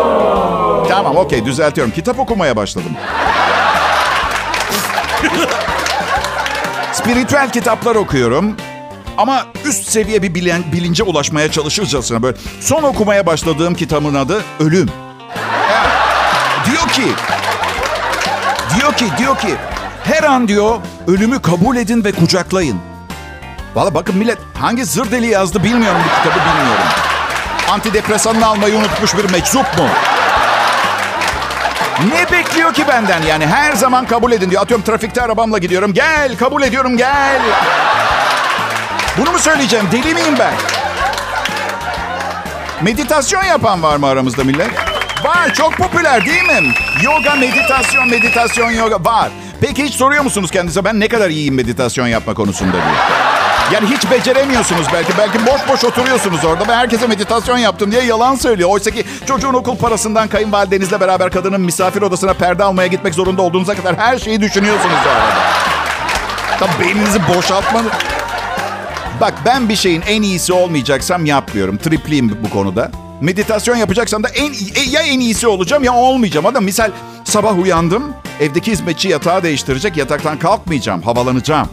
Tamam 0.88 1.16
okey 1.16 1.44
düzeltiyorum. 1.44 1.92
Kitap 1.92 2.18
okumaya 2.18 2.56
başladım. 2.56 2.92
Spiritüel 6.92 7.50
kitaplar 7.50 7.94
okuyorum. 7.94 8.56
Ama 9.22 9.46
üst 9.64 9.88
seviye 9.88 10.22
bir 10.22 10.34
bilen, 10.34 10.62
bilince 10.72 11.02
ulaşmaya 11.02 11.52
çalışırcasına 11.52 12.22
böyle. 12.22 12.36
Son 12.60 12.82
okumaya 12.82 13.26
başladığım 13.26 13.74
kitabın 13.74 14.14
adı 14.14 14.42
Ölüm. 14.60 14.90
Diyor 16.66 16.88
ki, 16.88 17.02
diyor 18.76 18.92
ki, 18.92 19.04
diyor 19.18 19.38
ki, 19.38 19.54
her 20.04 20.22
an 20.22 20.48
diyor 20.48 20.78
ölümü 21.06 21.42
kabul 21.42 21.76
edin 21.76 22.04
ve 22.04 22.12
kucaklayın. 22.12 22.80
Valla 23.74 23.94
bakın 23.94 24.16
millet 24.16 24.38
hangi 24.60 24.84
zır 24.84 25.10
deli 25.10 25.26
yazdı 25.26 25.64
bilmiyorum 25.64 26.00
bu 26.04 26.22
kitabı 26.22 26.44
bilmiyorum. 26.50 26.84
Antidepresanını 27.70 28.46
almayı 28.46 28.76
unutmuş 28.76 29.16
bir 29.16 29.30
meczup 29.30 29.78
mu? 29.78 29.86
Ne 32.14 32.30
bekliyor 32.30 32.74
ki 32.74 32.88
benden 32.88 33.22
yani 33.22 33.46
her 33.46 33.72
zaman 33.72 34.06
kabul 34.06 34.32
edin 34.32 34.50
diyor. 34.50 34.62
Atıyorum 34.62 34.84
trafikte 34.84 35.22
arabamla 35.22 35.58
gidiyorum. 35.58 35.94
Gel 35.94 36.36
kabul 36.36 36.62
ediyorum 36.62 36.96
gel. 36.96 37.40
Bunu 39.18 39.32
mu 39.32 39.38
söyleyeceğim? 39.38 39.86
Deli 39.92 40.14
miyim 40.14 40.34
ben? 40.38 40.54
Meditasyon 42.82 43.44
yapan 43.44 43.82
var 43.82 43.96
mı 43.96 44.06
aramızda 44.06 44.44
millet? 44.44 44.70
Var. 45.24 45.54
Çok 45.54 45.76
popüler 45.76 46.26
değil 46.26 46.42
mi? 46.42 46.74
Yoga, 47.02 47.34
meditasyon, 47.34 48.08
meditasyon, 48.08 48.70
yoga. 48.70 49.04
Var. 49.04 49.28
Peki 49.60 49.84
hiç 49.84 49.94
soruyor 49.94 50.22
musunuz 50.24 50.50
kendinize 50.50 50.84
ben 50.84 51.00
ne 51.00 51.08
kadar 51.08 51.30
iyiyim 51.30 51.54
meditasyon 51.54 52.06
yapma 52.06 52.34
konusunda 52.34 52.72
diye? 52.72 52.82
Yani 53.72 53.88
hiç 53.90 54.10
beceremiyorsunuz 54.10 54.86
belki. 54.92 55.12
Belki 55.18 55.46
boş 55.46 55.68
boş 55.68 55.84
oturuyorsunuz 55.84 56.44
orada. 56.44 56.68
Ben 56.68 56.76
herkese 56.76 57.06
meditasyon 57.06 57.58
yaptım 57.58 57.92
diye 57.92 58.02
yalan 58.02 58.34
söylüyor. 58.34 58.68
Oysa 58.72 58.90
ki 58.90 59.04
çocuğun 59.26 59.54
okul 59.54 59.76
parasından 59.76 60.28
kayınvalidenizle 60.28 61.00
beraber 61.00 61.30
kadının 61.30 61.60
misafir 61.60 62.02
odasına 62.02 62.34
perde 62.34 62.64
almaya 62.64 62.86
gitmek 62.86 63.14
zorunda 63.14 63.42
olduğunuza 63.42 63.74
kadar 63.74 63.96
her 63.96 64.18
şeyi 64.18 64.40
düşünüyorsunuz 64.40 64.96
o 65.06 65.10
arada. 65.10 65.42
Tabii 66.58 66.84
beyninizi 66.84 67.20
boşaltmanız... 67.36 67.92
Bak 69.22 69.34
ben 69.44 69.68
bir 69.68 69.76
şeyin 69.76 70.02
en 70.06 70.22
iyisi 70.22 70.52
olmayacaksam 70.52 71.26
yapmıyorum. 71.26 71.78
Tripliyim 71.78 72.38
bu 72.42 72.50
konuda. 72.50 72.90
Meditasyon 73.20 73.76
yapacaksam 73.76 74.22
da 74.22 74.28
en 74.28 74.52
ya 74.90 75.02
en 75.02 75.20
iyisi 75.20 75.46
olacağım 75.46 75.84
ya 75.84 75.94
olmayacağım. 75.94 76.46
Adam 76.46 76.64
misal 76.64 76.90
sabah 77.24 77.58
uyandım. 77.58 78.14
Evdeki 78.40 78.70
hizmetçi 78.72 79.08
yatağı 79.08 79.42
değiştirecek. 79.42 79.96
Yataktan 79.96 80.38
kalkmayacağım. 80.38 81.02
Havalanacağım. 81.02 81.68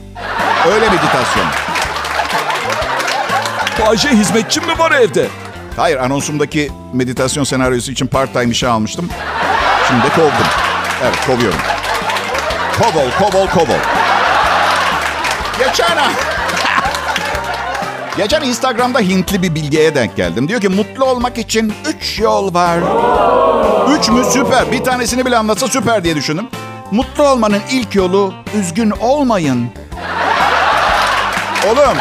Öyle 0.74 0.90
meditasyon. 0.90 1.46
Bayce 3.86 4.10
hizmetçim 4.10 4.66
mi 4.66 4.80
var 4.80 4.92
evde? 4.92 5.28
Hayır 5.76 5.98
anonsumdaki 5.98 6.72
meditasyon 6.94 7.44
senaryosu 7.44 7.92
için 7.92 8.08
part 8.08 8.34
time 8.34 8.52
işe 8.52 8.68
almıştım. 8.68 9.10
Şimdi 9.88 10.04
de 10.04 10.10
kovdum. 10.10 10.48
Evet 11.04 11.26
kovuyorum. 11.28 11.60
Kovol, 12.80 13.10
kovol, 13.20 13.48
kovol. 13.48 13.80
Geçen. 15.60 16.29
Geçen 18.20 18.42
Instagram'da 18.42 19.00
Hintli 19.00 19.44
bir 19.44 19.56
bilgiye 19.56 19.96
denk 19.96 20.16
geldim. 20.16 20.48
Diyor 20.48 20.62
ki 20.62 20.70
mutlu 20.70 21.06
olmak 21.06 21.38
için 21.38 21.74
üç 21.86 22.20
yol 22.20 22.54
var. 22.54 22.80
Üç 23.98 24.10
mü? 24.10 24.24
Süper. 24.34 24.72
Bir 24.72 24.84
tanesini 24.84 25.26
bile 25.26 25.38
anlatsa 25.38 25.68
süper 25.68 26.04
diye 26.04 26.16
düşündüm. 26.16 26.48
Mutlu 26.92 27.24
olmanın 27.24 27.62
ilk 27.72 27.96
yolu 27.96 28.34
üzgün 28.60 28.92
olmayın. 28.92 29.70
Oğlum 31.68 31.98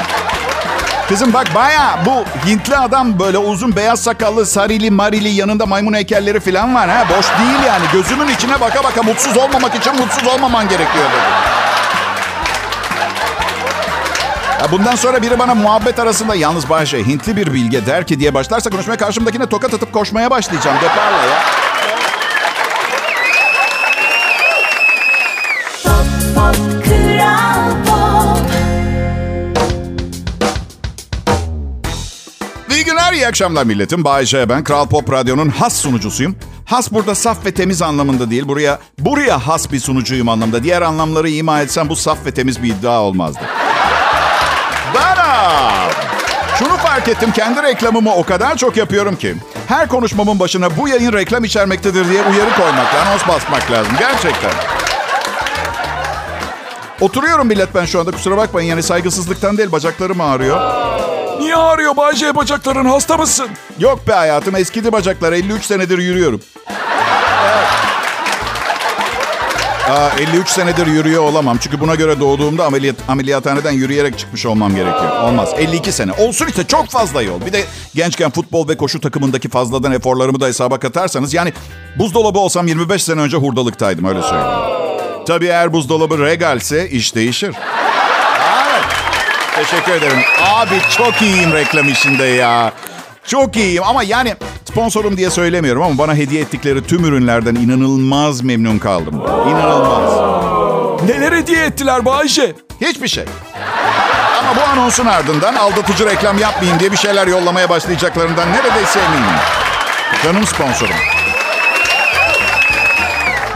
Kızım 1.08 1.32
bak 1.32 1.46
baya 1.54 1.98
bu 2.06 2.24
Hintli 2.48 2.76
adam 2.76 3.18
böyle 3.18 3.38
uzun 3.38 3.76
beyaz 3.76 4.00
sakallı 4.00 4.46
sarili 4.46 4.90
marili 4.90 5.28
yanında 5.28 5.66
maymun 5.66 5.94
heykelleri 5.94 6.40
falan 6.40 6.74
var 6.74 6.88
ha. 6.90 7.04
Boş 7.08 7.26
değil 7.26 7.66
yani. 7.66 7.84
Gözümün 7.92 8.28
içine 8.28 8.60
baka 8.60 8.84
baka 8.84 9.02
mutsuz 9.02 9.36
olmamak 9.36 9.74
için 9.74 9.96
mutsuz 9.96 10.26
olmaman 10.26 10.68
gerekiyor 10.68 11.04
dedi. 11.04 11.58
Ya 14.60 14.72
bundan 14.72 14.96
sonra 14.96 15.22
biri 15.22 15.38
bana 15.38 15.54
muhabbet 15.54 15.98
arasında 15.98 16.34
yalnız 16.34 16.70
Bayşe 16.70 17.06
Hintli 17.06 17.36
bir 17.36 17.52
bilge 17.52 17.86
der 17.86 18.06
ki 18.06 18.20
diye 18.20 18.34
başlarsa 18.34 18.70
konuşmaya 18.70 18.96
karşımdakine 18.96 19.46
tokat 19.46 19.74
atıp 19.74 19.92
koşmaya 19.92 20.30
başlayacağım. 20.30 20.76
Deparla 20.82 21.22
ya. 21.22 21.42
Pop, 25.84 26.06
pop, 26.34 26.84
Kral 26.84 27.70
Pop. 27.86 28.50
İyi 32.70 32.84
günler, 32.84 33.12
iyi 33.12 33.26
akşamlar 33.26 33.64
milletim. 33.64 34.04
Bay 34.04 34.24
J 34.24 34.48
ben. 34.48 34.64
Kral 34.64 34.86
Pop 34.88 35.12
Radyo'nun 35.12 35.48
has 35.48 35.76
sunucusuyum. 35.76 36.36
Has 36.64 36.92
burada 36.92 37.14
saf 37.14 37.46
ve 37.46 37.54
temiz 37.54 37.82
anlamında 37.82 38.30
değil. 38.30 38.48
Buraya 38.48 38.78
buraya 38.98 39.46
has 39.46 39.72
bir 39.72 39.80
sunucuyum 39.80 40.28
anlamda. 40.28 40.62
Diğer 40.62 40.82
anlamları 40.82 41.30
ima 41.30 41.60
etsem 41.60 41.88
bu 41.88 41.96
saf 41.96 42.26
ve 42.26 42.30
temiz 42.34 42.62
bir 42.62 42.68
iddia 42.68 43.02
olmazdı. 43.02 43.40
Şunu 46.58 46.76
fark 46.76 47.08
ettim. 47.08 47.32
Kendi 47.32 47.62
reklamımı 47.62 48.14
o 48.14 48.22
kadar 48.22 48.56
çok 48.56 48.76
yapıyorum 48.76 49.16
ki. 49.16 49.34
Her 49.68 49.88
konuşmamın 49.88 50.38
başına 50.38 50.76
bu 50.76 50.88
yayın 50.88 51.12
reklam 51.12 51.44
içermektedir 51.44 52.08
diye 52.08 52.22
uyarı 52.22 52.54
koymak, 52.56 52.94
anons 52.94 53.28
basmak 53.28 53.70
lazım. 53.70 53.92
Gerçekten. 53.98 54.50
Oturuyorum 57.00 57.46
millet 57.46 57.74
ben 57.74 57.84
şu 57.84 58.00
anda 58.00 58.10
kusura 58.10 58.36
bakmayın. 58.36 58.68
Yani 58.68 58.82
saygısızlıktan 58.82 59.58
değil 59.58 59.72
bacaklarım 59.72 60.20
ağrıyor. 60.20 60.60
Niye 61.38 61.56
ağrıyor 61.56 61.96
Bayce 61.96 62.36
bacakların 62.36 62.84
hasta 62.84 63.16
mısın? 63.16 63.48
Yok 63.78 64.08
be 64.08 64.12
hayatım 64.12 64.56
eskidi 64.56 64.92
bacaklar. 64.92 65.32
53 65.32 65.64
senedir 65.64 65.98
yürüyorum. 65.98 66.40
Aa, 69.88 70.10
53 70.18 70.48
senedir 70.48 70.86
yürüyor 70.86 71.22
olamam. 71.22 71.58
Çünkü 71.60 71.80
buna 71.80 71.94
göre 71.94 72.20
doğduğumda 72.20 72.64
ameliyat, 72.66 72.96
ameliyathaneden 73.08 73.72
yürüyerek 73.72 74.18
çıkmış 74.18 74.46
olmam 74.46 74.74
gerekiyor. 74.74 75.22
Olmaz. 75.22 75.48
52 75.58 75.92
sene. 75.92 76.12
Olsun 76.12 76.46
işte 76.46 76.66
çok 76.66 76.88
fazla 76.88 77.22
yol. 77.22 77.46
Bir 77.46 77.52
de 77.52 77.64
gençken 77.94 78.30
futbol 78.30 78.68
ve 78.68 78.76
koşu 78.76 79.00
takımındaki 79.00 79.48
fazladan 79.48 79.92
eforlarımı 79.92 80.40
da 80.40 80.46
hesaba 80.46 80.78
katarsanız... 80.78 81.34
Yani 81.34 81.52
buzdolabı 81.98 82.38
olsam 82.38 82.66
25 82.66 83.04
sene 83.04 83.20
önce 83.20 83.36
hurdalıktaydım 83.36 84.04
öyle 84.04 84.22
söyleyeyim. 84.22 84.60
Tabii 85.26 85.46
eğer 85.46 85.72
buzdolabı 85.72 86.18
regalse 86.18 86.88
iş 86.90 87.14
değişir. 87.14 87.54
Evet. 88.70 88.84
Teşekkür 89.56 89.92
ederim. 89.92 90.18
Abi 90.54 90.74
çok 90.96 91.22
iyiyim 91.22 91.52
reklam 91.52 91.88
işinde 91.88 92.24
ya. 92.24 92.72
Çok 93.28 93.56
iyiyim 93.56 93.82
ama 93.82 94.02
yani 94.02 94.34
sponsorum 94.64 95.16
diye 95.16 95.30
söylemiyorum 95.30 95.82
ama 95.82 95.98
bana 95.98 96.14
hediye 96.14 96.40
ettikleri 96.42 96.86
tüm 96.86 97.04
ürünlerden 97.04 97.54
inanılmaz 97.54 98.40
memnun 98.40 98.78
kaldım. 98.78 99.14
İnanılmaz. 99.48 100.12
Neler 101.08 101.32
hediye 101.32 101.64
ettiler 101.64 102.04
Bayce? 102.04 102.54
Hiçbir 102.80 103.08
şey. 103.08 103.24
Ama 104.40 104.56
bu 104.56 104.60
anonsun 104.60 105.06
ardından 105.06 105.54
aldatıcı 105.54 106.06
reklam 106.06 106.38
yapmayayım 106.38 106.80
diye 106.80 106.92
bir 106.92 106.96
şeyler 106.96 107.26
yollamaya 107.26 107.68
başlayacaklarından 107.68 108.48
neredeyse 108.52 109.00
eminim. 109.00 109.38
Canım 110.24 110.46
sponsorum. 110.46 110.96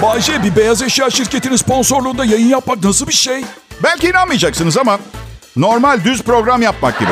Bayce 0.02 0.42
bir 0.42 0.56
beyaz 0.56 0.82
eşya 0.82 1.10
şirketinin 1.10 1.56
sponsorluğunda 1.56 2.24
yayın 2.24 2.48
yapmak 2.48 2.84
nasıl 2.84 3.06
bir 3.08 3.12
şey? 3.12 3.44
Belki 3.82 4.08
inanmayacaksınız 4.08 4.78
ama 4.78 4.98
normal 5.56 6.04
düz 6.04 6.22
program 6.22 6.62
yapmak 6.62 6.98
gibi. 6.98 7.10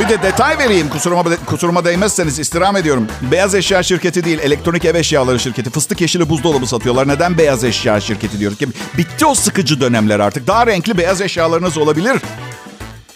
Bir 0.00 0.08
de 0.08 0.22
detay 0.22 0.58
vereyim 0.58 0.88
kusuruma, 0.88 1.24
kusuruma 1.46 1.84
değmezseniz 1.84 2.38
istirham 2.38 2.76
ediyorum. 2.76 3.06
Beyaz 3.22 3.54
eşya 3.54 3.82
şirketi 3.82 4.24
değil 4.24 4.38
elektronik 4.38 4.84
ev 4.84 4.94
eşyaları 4.94 5.40
şirketi. 5.40 5.70
Fıstık 5.70 6.00
yeşili 6.00 6.28
buzdolabı 6.28 6.66
satıyorlar. 6.66 7.08
Neden 7.08 7.38
beyaz 7.38 7.64
eşya 7.64 8.00
şirketi 8.00 8.38
diyoruz 8.38 8.58
ki? 8.58 8.68
Bitti 8.98 9.26
o 9.26 9.34
sıkıcı 9.34 9.80
dönemler 9.80 10.20
artık. 10.20 10.46
Daha 10.46 10.66
renkli 10.66 10.98
beyaz 10.98 11.20
eşyalarınız 11.20 11.78
olabilir. 11.78 12.16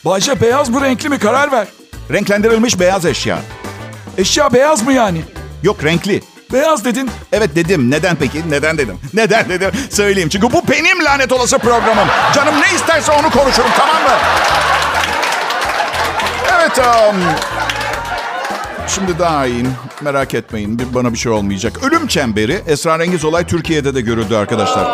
Bayce 0.04 0.40
beyaz 0.40 0.68
mı 0.68 0.80
renkli 0.80 1.08
mi 1.08 1.18
karar 1.18 1.52
ver. 1.52 1.68
Renklendirilmiş 2.12 2.80
beyaz 2.80 3.06
eşya. 3.06 3.38
Eşya 4.18 4.52
beyaz 4.52 4.82
mı 4.82 4.92
yani? 4.92 5.20
Yok 5.62 5.84
renkli. 5.84 6.22
Beyaz 6.52 6.84
dedin. 6.84 7.10
Evet 7.32 7.50
dedim. 7.56 7.90
Neden 7.90 8.16
peki? 8.16 8.50
Neden 8.50 8.78
dedim? 8.78 8.98
Neden 9.14 9.48
dedim? 9.48 9.70
Söyleyeyim. 9.90 10.28
Çünkü 10.28 10.52
bu 10.52 10.62
benim 10.70 11.04
lanet 11.04 11.32
olası 11.32 11.58
programım. 11.58 12.08
Canım 12.34 12.54
ne 12.60 12.76
isterse 12.76 13.12
onu 13.12 13.30
konuşurum 13.30 13.70
tamam 13.76 14.02
mı? 14.02 14.18
Evet. 16.64 16.78
Um, 16.78 17.16
şimdi 18.88 19.18
daha 19.18 19.46
iyiyim. 19.46 19.72
Merak 20.02 20.34
etmeyin. 20.34 20.78
Bir, 20.78 20.94
bana 20.94 21.12
bir 21.12 21.18
şey 21.18 21.32
olmayacak. 21.32 21.84
Ölüm 21.84 22.06
çemberi 22.06 22.62
esrarengiz 22.66 23.24
olay 23.24 23.46
Türkiye'de 23.46 23.94
de 23.94 24.00
görüldü 24.00 24.34
arkadaşlar. 24.34 24.84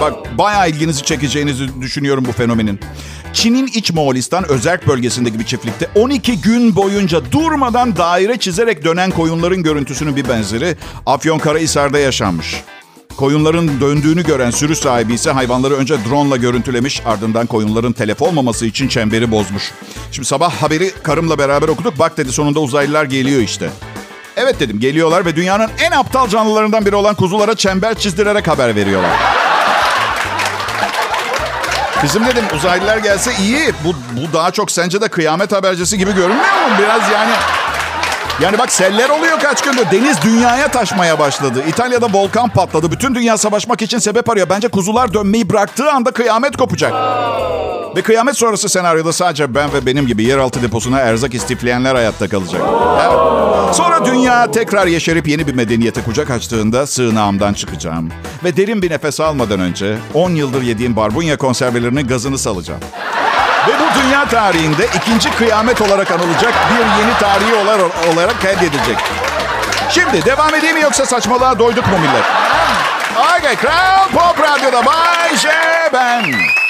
Bak 0.00 0.38
bayağı 0.38 0.68
ilginizi 0.70 1.02
çekeceğinizi 1.02 1.80
düşünüyorum 1.80 2.24
bu 2.28 2.32
fenomenin. 2.32 2.80
Çin'in 3.32 3.66
iç 3.66 3.92
Moğolistan 3.92 4.48
özerk 4.48 4.86
bölgesindeki 4.86 5.38
bir 5.38 5.44
çiftlikte 5.44 5.88
12 5.94 6.40
gün 6.40 6.76
boyunca 6.76 7.32
durmadan 7.32 7.96
daire 7.96 8.36
çizerek 8.36 8.84
dönen 8.84 9.10
koyunların 9.10 9.62
görüntüsünün 9.62 10.16
bir 10.16 10.28
benzeri 10.28 10.76
Afyonkarahisar'da 11.06 11.98
yaşanmış. 11.98 12.64
Koyunların 13.16 13.80
döndüğünü 13.80 14.22
gören 14.22 14.50
sürü 14.50 14.76
sahibi 14.76 15.14
ise 15.14 15.30
hayvanları 15.30 15.74
önce 15.74 15.94
drone 16.08 16.28
ile 16.28 16.36
görüntülemiş 16.36 17.02
ardından 17.06 17.46
koyunların 17.46 17.92
telef 17.92 18.22
olmaması 18.22 18.66
için 18.66 18.88
çemberi 18.88 19.30
bozmuş. 19.30 19.72
Şimdi 20.12 20.28
sabah 20.28 20.52
haberi 20.62 20.90
karımla 21.02 21.38
beraber 21.38 21.68
okuduk. 21.68 21.98
Bak 21.98 22.16
dedi 22.16 22.32
sonunda 22.32 22.60
uzaylılar 22.60 23.04
geliyor 23.04 23.40
işte. 23.40 23.70
Evet 24.36 24.60
dedim 24.60 24.80
geliyorlar 24.80 25.24
ve 25.24 25.36
dünyanın 25.36 25.70
en 25.86 25.90
aptal 25.90 26.28
canlılarından 26.28 26.86
biri 26.86 26.96
olan 26.96 27.14
kuzulara 27.14 27.54
çember 27.54 27.94
çizdirerek 27.94 28.48
haber 28.48 28.76
veriyorlar. 28.76 29.10
Bizim 32.02 32.26
dedim 32.26 32.44
uzaylılar 32.56 32.96
gelse 32.96 33.32
iyi. 33.40 33.72
Bu, 33.84 33.94
bu 34.20 34.32
daha 34.32 34.50
çok 34.50 34.70
sence 34.70 35.00
de 35.00 35.08
kıyamet 35.08 35.52
habercisi 35.52 35.98
gibi 35.98 36.14
görünmüyor 36.14 36.68
mu? 36.68 36.74
Biraz 36.78 37.10
yani... 37.12 37.32
Yani 38.42 38.58
bak 38.58 38.72
seller 38.72 39.08
oluyor 39.08 39.38
kaç 39.40 39.62
gündür. 39.62 39.84
Deniz 39.92 40.22
dünyaya 40.22 40.68
taşmaya 40.68 41.18
başladı. 41.18 41.62
İtalya'da 41.68 42.06
volkan 42.12 42.48
patladı. 42.48 42.90
Bütün 42.90 43.14
dünya 43.14 43.38
savaşmak 43.38 43.82
için 43.82 43.98
sebep 43.98 44.30
arıyor. 44.30 44.48
Bence 44.50 44.68
kuzular 44.68 45.14
dönmeyi 45.14 45.50
bıraktığı 45.50 45.90
anda 45.92 46.10
kıyamet 46.10 46.56
kopacak. 46.56 46.92
Ve 47.96 48.02
kıyamet 48.02 48.36
sonrası 48.36 48.68
senaryoda 48.68 49.12
sadece 49.12 49.54
ben 49.54 49.72
ve 49.72 49.86
benim 49.86 50.06
gibi 50.06 50.24
yeraltı 50.24 50.62
deposuna 50.62 50.98
erzak 50.98 51.34
istifleyenler 51.34 51.94
hayatta 51.94 52.28
kalacak. 52.28 52.62
Sonra 53.72 54.04
dünya 54.04 54.50
tekrar 54.50 54.86
yeşerip 54.86 55.28
yeni 55.28 55.46
bir 55.46 55.54
medeniyete 55.54 56.02
kucak 56.02 56.30
açtığında 56.30 56.86
sığınağımdan 56.86 57.54
çıkacağım. 57.54 58.08
Ve 58.44 58.56
derin 58.56 58.82
bir 58.82 58.90
nefes 58.90 59.20
almadan 59.20 59.60
önce 59.60 59.98
10 60.14 60.30
yıldır 60.30 60.62
yediğim 60.62 60.96
barbunya 60.96 61.36
konservelerinin 61.36 62.06
gazını 62.06 62.38
salacağım. 62.38 62.80
Ve 63.68 63.72
bu 63.80 64.02
dünya 64.02 64.28
tarihinde 64.28 64.86
ikinci 64.96 65.30
kıyamet 65.30 65.80
olarak 65.80 66.10
anılacak 66.10 66.54
bir 66.70 67.02
yeni 67.02 67.18
tarihi 67.20 67.54
olarak, 68.12 68.42
kaydedilecek. 68.42 68.98
Şimdi 69.90 70.24
devam 70.24 70.54
edeyim 70.54 70.76
mi 70.76 70.82
yoksa 70.82 71.06
saçmalığa 71.06 71.58
doyduk 71.58 71.86
mu 71.86 71.98
millet? 71.98 72.24
Okay, 73.38 73.56
Kral 73.56 74.08
Pop 74.12 74.40
Radyo'da 74.40 74.86
Bay 74.86 75.36
J 75.36 75.48
ben. 75.92 76.63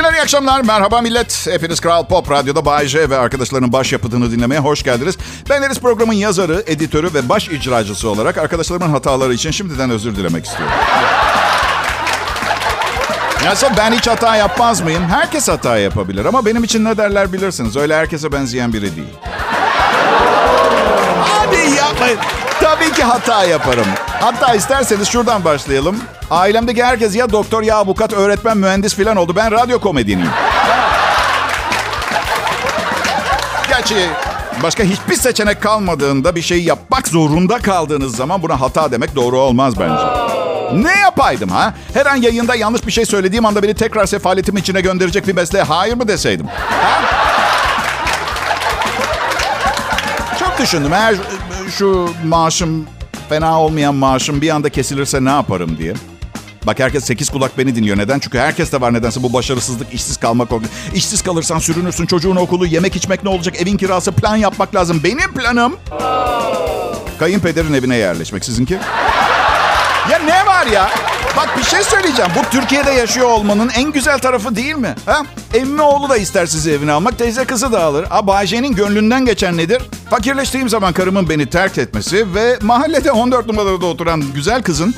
Günler, 0.00 0.12
iyi 0.12 0.22
akşamlar. 0.22 0.60
Merhaba 0.60 1.00
millet. 1.00 1.46
Hepiniz 1.50 1.80
Kral 1.80 2.06
Pop 2.06 2.30
Radyo'da 2.30 2.64
Bay 2.64 2.86
J 2.86 3.10
ve 3.10 3.18
arkadaşlarının 3.18 3.72
başyapıtını 3.72 4.30
dinlemeye 4.30 4.60
hoş 4.60 4.82
geldiniz. 4.82 5.18
Ben 5.50 5.62
Deniz 5.62 5.80
programın 5.80 6.12
yazarı, 6.12 6.64
editörü 6.66 7.14
ve 7.14 7.28
baş 7.28 7.48
icracısı 7.48 8.08
olarak 8.08 8.38
arkadaşlarımın 8.38 8.90
hataları 8.90 9.34
için 9.34 9.50
şimdiden 9.50 9.90
özür 9.90 10.16
dilemek 10.16 10.46
istiyorum. 10.46 10.74
Nasıl 13.44 13.66
ben 13.76 13.92
hiç 13.92 14.06
hata 14.06 14.36
yapmaz 14.36 14.80
mıyım? 14.80 15.04
Herkes 15.08 15.48
hata 15.48 15.78
yapabilir 15.78 16.24
ama 16.24 16.46
benim 16.46 16.64
için 16.64 16.84
ne 16.84 16.96
derler 16.96 17.32
bilirsiniz. 17.32 17.76
Öyle 17.76 17.96
herkese 17.96 18.32
benzeyen 18.32 18.72
biri 18.72 18.96
değil. 18.96 19.14
Hadi 21.20 21.76
yapmayın. 21.76 22.18
Tabii 22.60 22.92
ki 22.92 23.02
hata 23.02 23.44
yaparım. 23.44 23.86
Hatta 24.20 24.54
isterseniz 24.54 25.08
şuradan 25.08 25.44
başlayalım. 25.44 25.96
Ailemdeki 26.30 26.84
herkes 26.84 27.16
ya 27.16 27.30
doktor 27.30 27.62
ya 27.62 27.76
avukat, 27.76 28.12
öğretmen, 28.12 28.56
mühendis 28.58 28.94
falan 28.94 29.16
oldu. 29.16 29.36
Ben 29.36 29.50
radyo 29.50 29.80
komedyeniyim. 29.80 30.30
Gerçi 33.68 34.06
başka 34.62 34.82
hiçbir 34.84 35.16
seçenek 35.16 35.62
kalmadığında 35.62 36.34
bir 36.34 36.42
şeyi 36.42 36.64
yapmak 36.64 37.08
zorunda 37.08 37.58
kaldığınız 37.58 38.16
zaman 38.16 38.42
buna 38.42 38.60
hata 38.60 38.92
demek 38.92 39.16
doğru 39.16 39.38
olmaz 39.38 39.74
bence. 39.80 40.02
Ne 40.88 40.98
yapaydım 40.98 41.48
ha? 41.48 41.74
Her 41.94 42.06
an 42.06 42.16
yayında 42.16 42.54
yanlış 42.54 42.86
bir 42.86 42.92
şey 42.92 43.06
söylediğim 43.06 43.46
anda 43.46 43.62
beni 43.62 43.74
tekrar 43.74 44.06
sefaletim 44.06 44.56
içine 44.56 44.80
gönderecek 44.80 45.26
bir 45.26 45.34
mesleğe 45.34 45.64
hayır 45.64 45.94
mı 45.94 46.08
deseydim? 46.08 46.46
Ha? 46.46 47.02
Çok 50.38 50.58
düşündüm. 50.58 50.92
Eğer 50.92 51.14
şu 51.78 52.10
maaşım, 52.24 52.86
fena 53.28 53.60
olmayan 53.60 53.94
maaşım 53.94 54.40
bir 54.40 54.50
anda 54.50 54.68
kesilirse 54.68 55.24
ne 55.24 55.30
yaparım 55.30 55.78
diye. 55.78 55.94
Bak 56.66 56.78
herkes 56.78 57.04
sekiz 57.04 57.30
kulak 57.30 57.58
beni 57.58 57.76
dinliyor. 57.76 57.98
Neden? 57.98 58.18
Çünkü 58.18 58.38
herkes 58.38 58.72
de 58.72 58.80
var 58.80 58.94
nedense 58.94 59.22
bu 59.22 59.32
başarısızlık, 59.32 59.94
işsiz 59.94 60.16
kalmak. 60.16 60.48
İşsiz 60.94 61.22
kalırsan 61.22 61.58
sürünürsün, 61.58 62.06
çocuğun 62.06 62.36
okulu, 62.36 62.66
yemek 62.66 62.96
içmek 62.96 63.24
ne 63.24 63.30
olacak, 63.30 63.62
evin 63.62 63.76
kirası, 63.76 64.12
plan 64.12 64.36
yapmak 64.36 64.74
lazım. 64.74 65.00
Benim 65.04 65.34
planım 65.34 65.76
kayınpederin 67.18 67.72
evine 67.72 67.96
yerleşmek. 67.96 68.44
Sizinki? 68.44 68.78
Ya 70.10 70.18
ne 70.18 70.46
var 70.46 70.66
ya? 70.66 70.90
Bak 71.36 71.48
bir 71.58 71.62
şey 71.62 71.82
söyleyeceğim. 71.82 72.30
Bu 72.36 72.50
Türkiye'de 72.50 72.90
yaşıyor 72.90 73.28
olmanın 73.28 73.70
en 73.76 73.92
güzel 73.92 74.18
tarafı 74.18 74.56
değil 74.56 74.74
mi? 74.74 74.94
Ha? 75.06 75.22
Emmi 75.54 75.82
oğlu 75.82 76.08
da 76.08 76.16
ister 76.16 76.46
sizi 76.46 76.72
evine 76.72 76.92
almak, 76.92 77.18
teyze 77.18 77.44
kızı 77.44 77.72
da 77.72 77.82
alır. 77.84 78.04
Ha, 78.04 78.26
Bayce'nin 78.26 78.74
gönlünden 78.74 79.24
geçen 79.24 79.56
nedir? 79.56 79.82
Fakirleştiğim 80.10 80.68
zaman 80.68 80.92
karımın 80.92 81.28
beni 81.28 81.46
terk 81.46 81.78
etmesi 81.78 82.34
ve 82.34 82.58
mahallede 82.62 83.12
14 83.12 83.46
numarada 83.46 83.86
oturan 83.86 84.24
güzel 84.34 84.62
kızın 84.62 84.94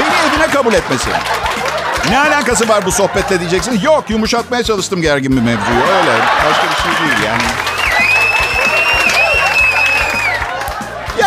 beni 0.00 0.32
evine 0.34 0.46
kabul 0.52 0.72
etmesi. 0.74 1.10
Ne 2.10 2.18
alakası 2.18 2.68
var 2.68 2.86
bu 2.86 2.92
sohbetle 2.92 3.40
diyeceksin. 3.40 3.80
Yok 3.80 4.04
yumuşatmaya 4.08 4.62
çalıştım 4.62 5.02
gergin 5.02 5.32
bir 5.36 5.42
mevzuyu. 5.42 5.80
Öyle 5.80 6.18
başka 6.50 6.66
bir 6.70 6.82
şey 6.82 7.06
değil 7.06 7.28
yani. 7.28 7.73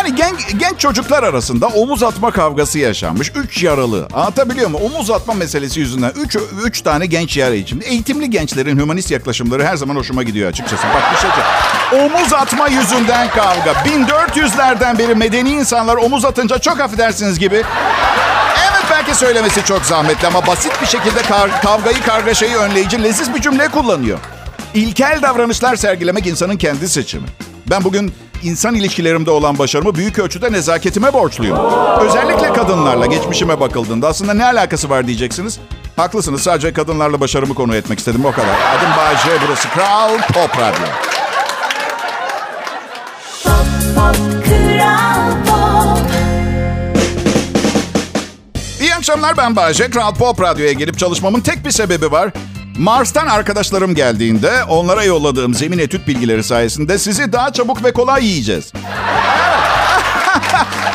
Yani 0.08 0.16
genç, 0.16 0.60
genç 0.60 0.78
çocuklar 0.80 1.22
arasında 1.22 1.66
omuz 1.66 2.02
atma 2.02 2.30
kavgası 2.30 2.78
yaşanmış. 2.78 3.32
Üç 3.34 3.62
yaralı. 3.62 4.08
Anlatabiliyor 4.14 4.70
muyum? 4.70 4.84
Omuz 4.84 5.10
atma 5.10 5.34
meselesi 5.34 5.80
yüzünden 5.80 6.12
üç, 6.24 6.36
üç 6.64 6.80
tane 6.80 7.06
genç 7.06 7.36
yara 7.36 7.54
için. 7.54 7.80
Eğitimli 7.80 8.30
gençlerin 8.30 8.78
hümanist 8.78 9.10
yaklaşımları 9.10 9.64
her 9.64 9.76
zaman 9.76 9.96
hoşuma 9.96 10.22
gidiyor 10.22 10.50
açıkçası. 10.50 10.82
Bak 10.82 11.02
bir 11.12 11.18
şey. 11.18 12.06
Omuz 12.06 12.32
atma 12.32 12.68
yüzünden 12.68 13.30
kavga. 13.30 13.72
1400'lerden 13.72 14.98
beri 14.98 15.14
medeni 15.14 15.50
insanlar 15.50 15.96
omuz 15.96 16.24
atınca 16.24 16.58
çok 16.58 16.80
affedersiniz 16.80 17.38
gibi 17.38 17.62
Evet 18.70 18.84
belki 18.90 19.14
söylemesi 19.14 19.64
çok 19.64 19.82
zahmetli 19.82 20.26
ama 20.28 20.46
basit 20.46 20.72
bir 20.82 20.86
şekilde 20.86 21.22
kavgayı 21.62 22.02
kargaşayı 22.02 22.56
önleyici 22.56 23.02
leziz 23.02 23.34
bir 23.34 23.40
cümle 23.40 23.68
kullanıyor. 23.68 24.18
İlkel 24.74 25.18
davranışlar 25.22 25.76
sergilemek 25.76 26.26
insanın 26.26 26.56
kendi 26.56 26.88
seçimi. 26.88 27.26
Ben 27.70 27.84
bugün 27.84 28.12
insan 28.42 28.74
ilişkilerimde 28.74 29.30
olan 29.30 29.58
başarımı 29.58 29.94
büyük 29.94 30.18
ölçüde 30.18 30.52
nezaketime 30.52 31.12
borçluyum. 31.12 31.58
Özellikle 32.00 32.52
kadınlarla 32.52 33.06
geçmişime 33.06 33.60
bakıldığında 33.60 34.08
aslında 34.08 34.34
ne 34.34 34.44
alakası 34.44 34.90
var 34.90 35.06
diyeceksiniz. 35.06 35.58
Haklısınız 35.96 36.42
sadece 36.42 36.72
kadınlarla 36.72 37.20
başarımı 37.20 37.54
konu 37.54 37.76
etmek 37.76 37.98
istedim 37.98 38.24
o 38.24 38.32
kadar. 38.32 38.48
Adım 38.48 38.90
Bayece 38.96 39.46
burası 39.46 39.68
Kral 39.68 40.18
Pop 40.18 40.58
Radyo. 40.58 40.86
İyi 48.80 48.94
akşamlar 48.94 49.36
ben 49.36 49.56
Bayece. 49.56 49.90
Kral 49.90 50.14
Pop 50.14 50.40
Radyo'ya 50.42 50.72
gelip 50.72 50.98
çalışmamın 50.98 51.40
tek 51.40 51.64
bir 51.64 51.70
sebebi 51.70 52.12
var. 52.12 52.32
Mars'tan 52.78 53.26
arkadaşlarım 53.26 53.94
geldiğinde 53.94 54.64
onlara 54.64 55.04
yolladığım 55.04 55.54
zemin 55.54 55.78
etüt 55.78 56.08
bilgileri 56.08 56.44
sayesinde 56.44 56.98
sizi 56.98 57.32
daha 57.32 57.52
çabuk 57.52 57.84
ve 57.84 57.92
kolay 57.92 58.24
yiyeceğiz. 58.24 58.72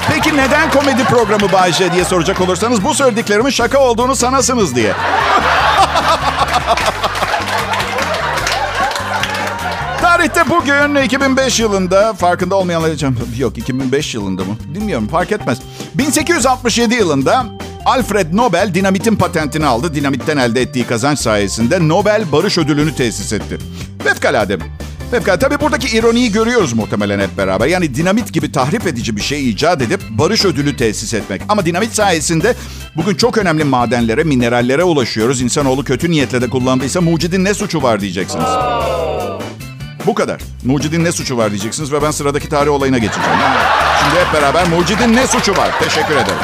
Peki 0.10 0.38
neden 0.38 0.72
komedi 0.72 1.04
programı 1.04 1.52
Bayece 1.52 1.92
diye 1.94 2.06
soracak 2.06 2.42
olursanız 2.42 2.84
bu 2.84 2.94
söylediklerimin 2.94 3.50
şaka 3.50 3.80
olduğunu 3.80 4.16
sanasınız 4.16 4.76
diye. 4.76 4.94
Tarihte 10.02 10.50
bugün 10.50 10.96
2005 10.96 11.60
yılında 11.60 12.14
farkında 12.14 12.56
olmayanlar 12.56 12.92
için 12.92 13.18
yok 13.38 13.58
2005 13.58 14.16
yılında 14.16 14.44
mı 14.44 14.58
bilmiyorum 14.66 15.08
fark 15.08 15.32
etmez. 15.32 15.58
1867 15.96 16.94
yılında 16.96 17.46
Alfred 17.86 18.28
Nobel 18.34 18.74
dinamitin 18.74 19.16
patentini 19.16 19.66
aldı. 19.66 19.96
Dinamitten 19.96 20.38
elde 20.38 20.62
ettiği 20.62 20.88
kazanç 20.88 21.20
sayesinde 21.20 21.88
Nobel 21.88 22.32
Barış 22.32 22.58
Ödülünü 22.58 22.96
tesis 22.96 23.34
etti. 23.34 23.58
Fevkalade. 24.04 24.58
Fevkalade. 25.12 25.40
Tabii 25.46 25.60
buradaki 25.62 25.98
ironiyi 25.98 26.32
görüyoruz 26.32 26.74
muhtemelen 26.74 27.20
hep 27.20 27.38
beraber. 27.38 27.68
Yani 27.68 27.96
dinamit 27.96 28.34
gibi 28.34 28.52
tahrip 28.52 28.88
edici 28.88 29.16
bir 29.16 29.22
şey 29.22 29.50
icat 29.50 29.82
edip 29.82 30.02
barış 30.10 30.46
ödülü 30.46 30.78
tesis 30.78 31.14
etmek. 31.14 31.42
Ama 31.50 31.66
dinamit 31.66 31.94
sayesinde 31.96 32.56
bugün 32.96 33.16
çok 33.16 33.38
önemli 33.38 33.64
madenlere, 33.64 34.24
minerallere 34.24 34.84
ulaşıyoruz. 34.84 35.42
İnsanoğlu 35.42 35.84
kötü 35.84 36.12
niyetle 36.12 36.42
de 36.42 36.50
kullandıysa 36.50 37.02
mucidin 37.02 37.44
ne 37.44 37.54
suçu 37.54 37.84
var 37.84 38.02
diyeceksiniz. 38.02 38.50
Bu 40.06 40.14
kadar. 40.14 40.42
Mucidin 40.66 41.04
ne 41.04 41.12
suçu 41.12 41.38
var 41.38 41.50
diyeceksiniz 41.50 41.92
ve 41.92 42.02
ben 42.02 42.12
sıradaki 42.12 42.50
tarih 42.50 42.72
olayına 42.72 42.98
geçeceğim. 42.98 43.30
Şimdi 44.02 44.26
hep 44.26 44.34
beraber 44.34 44.68
mucidin 44.68 45.16
ne 45.16 45.28
suçu 45.28 45.52
var? 45.52 45.72
Teşekkür 45.80 46.16
ederim. 46.16 46.38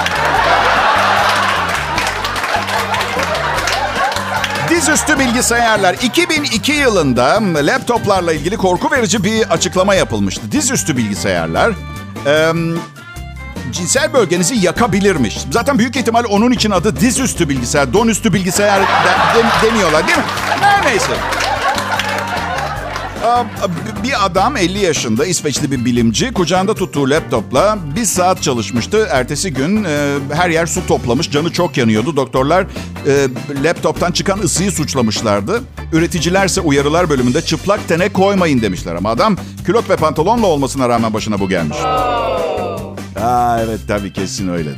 Dizüstü 4.80 5.20
bilgisayarlar 5.20 5.94
2002 5.94 6.72
yılında 6.72 7.42
laptoplarla 7.66 8.34
ilgili 8.34 8.58
korku 8.58 8.92
verici 8.92 9.24
bir 9.24 9.50
açıklama 9.50 9.96
yapılmıştı. 9.96 10.52
Dizüstü 10.52 10.98
bilgisayarlar 10.98 11.72
e, 12.26 12.52
cinsel 13.72 14.14
bölgenizi 14.14 14.56
yakabilirmiş. 14.56 15.38
Zaten 15.52 15.80
büyük 15.80 15.96
ihtimal 15.96 16.24
onun 16.30 16.52
için 16.52 16.72
adı 16.72 17.00
dizüstü 17.00 17.50
bilgisayar, 17.50 17.94
donüstü 17.94 18.34
bilgisayar 18.34 18.82
de- 18.82 18.86
de- 19.40 19.68
demiyorlar 19.68 20.08
değil 20.08 20.18
mi? 20.18 20.24
Neyse. 20.86 21.12
Aa, 23.26 23.44
Bir 24.04 24.26
adam 24.26 24.58
50 24.58 24.80
yaşında 24.80 25.26
İsveçli 25.26 25.72
bir 25.72 25.86
bilimci 25.86 26.34
kucağında 26.34 26.74
tuttuğu 26.74 27.10
laptopla 27.10 27.78
bir 27.96 28.06
saat 28.06 28.44
çalışmıştı. 28.44 29.08
Ertesi 29.12 29.54
gün 29.54 29.84
e, 29.84 30.16
her 30.34 30.50
yer 30.50 30.66
su 30.66 30.88
toplamış. 30.88 31.32
Canı 31.32 31.52
çok 31.54 31.78
yanıyordu. 31.78 32.16
Doktorlar 32.16 32.66
e, 33.08 33.28
laptoptan 33.64 34.12
çıkan 34.12 34.40
ısıyı 34.40 34.72
suçlamışlardı. 34.72 35.62
Üreticilerse 35.94 36.62
uyarılar 36.62 37.10
bölümünde 37.10 37.42
çıplak 37.42 37.88
tene 37.88 38.10
koymayın 38.10 38.62
demişler. 38.62 38.96
Ama 38.96 39.10
adam 39.10 39.36
külot 39.66 39.90
ve 39.90 39.96
pantolonla 39.96 40.48
olmasına 40.48 40.90
rağmen 40.90 41.14
başına 41.14 41.40
bu 41.40 41.50
gelmiş. 41.50 41.78
Aa 43.24 43.60
evet 43.66 43.80
tabii 43.88 44.14
kesin 44.14 44.50
öyle. 44.50 44.70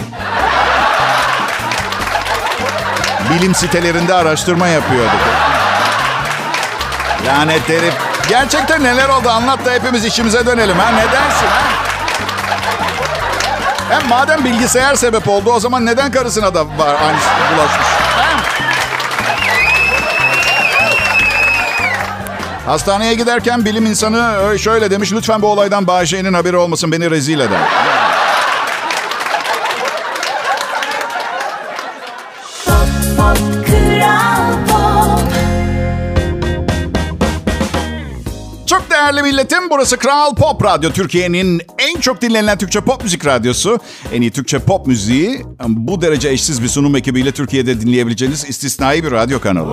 Bilim 3.34 3.56
sitelerinde 3.56 4.14
araştırma 4.14 4.68
yapıyordu. 4.68 5.12
Lanet 7.28 7.70
herif. 7.70 7.94
Gerçekten 8.32 8.84
neler 8.84 9.10
oldu 9.10 9.30
anlat 9.30 9.65
da 9.65 9.72
hepimiz 9.72 10.06
işimize 10.06 10.46
dönelim 10.46 10.78
ha. 10.80 10.91
Ne 10.91 11.04
dersin 11.04 11.48
ha? 11.48 11.62
Hem 13.89 14.08
madem 14.10 14.46
bilgisayar 14.46 14.96
sebep 14.96 15.30
oldu 15.30 15.52
o 15.52 15.60
zaman 15.60 15.86
neden 15.86 16.12
karısına 16.12 16.54
da 16.54 16.65
var 16.65 16.96
aynısı 17.08 17.28
bulaşmış? 17.56 17.88
Ha? 18.17 18.28
Hastaneye 22.65 23.13
giderken 23.15 23.65
bilim 23.65 23.86
insanı 23.86 24.38
ö, 24.38 24.58
şöyle 24.58 24.91
demiş. 24.91 25.12
Lütfen 25.13 25.41
bu 25.41 25.48
olaydan 25.48 25.88
Bayşe'nin 25.88 26.34
haberi 26.34 26.58
olmasın 26.58 26.91
beni 26.91 27.12
rezil 27.12 27.39
eder. 27.39 27.60
Milletim 39.32 39.70
burası 39.70 39.98
Kral 39.98 40.36
Pop 40.36 40.63
Radyo. 40.63 40.91
Türkiye'nin 40.91 41.62
en 41.78 42.00
çok 42.00 42.22
dinlenen 42.22 42.58
Türkçe 42.58 42.82
pop 42.82 43.04
müzik 43.04 43.26
radyosu. 43.26 43.80
En 44.13 44.22
iyi 44.22 44.32
Türkçe 44.32 44.60
pop 44.60 44.88
müziği 44.88 45.46
bu 45.67 46.02
derece 46.02 46.30
eşsiz 46.30 46.63
bir 46.63 46.67
sunum 46.67 46.96
ekibiyle 46.96 47.32
Türkiye'de 47.32 47.82
dinleyebileceğiniz 47.82 48.46
istisnai 48.50 49.04
bir 49.04 49.12
radyo 49.12 49.39
kanalı. 49.39 49.72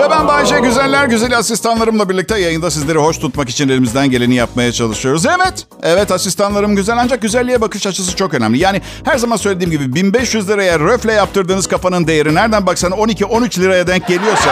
Ve 0.00 0.10
ben 0.10 0.28
Bayşe 0.28 0.60
Güzeller 0.60 1.06
Güzel 1.06 1.38
asistanlarımla 1.38 2.08
birlikte 2.08 2.38
yayında 2.38 2.70
sizleri 2.70 2.98
hoş 2.98 3.18
tutmak 3.18 3.48
için 3.48 3.68
elimizden 3.68 4.10
geleni 4.10 4.34
yapmaya 4.34 4.72
çalışıyoruz. 4.72 5.26
Evet, 5.26 5.66
evet 5.82 6.10
asistanlarım 6.10 6.76
güzel 6.76 6.98
ancak 6.98 7.22
güzelliğe 7.22 7.60
bakış 7.60 7.86
açısı 7.86 8.16
çok 8.16 8.34
önemli. 8.34 8.58
Yani 8.58 8.82
her 9.04 9.18
zaman 9.18 9.36
söylediğim 9.36 9.70
gibi 9.70 9.94
1500 9.94 10.48
liraya 10.48 10.78
röfle 10.78 11.12
yaptırdığınız 11.12 11.66
kafanın 11.66 12.06
değeri 12.06 12.34
nereden 12.34 12.66
baksan 12.66 12.92
12-13 12.92 13.60
liraya 13.60 13.86
denk 13.86 14.06
geliyorsa 14.06 14.50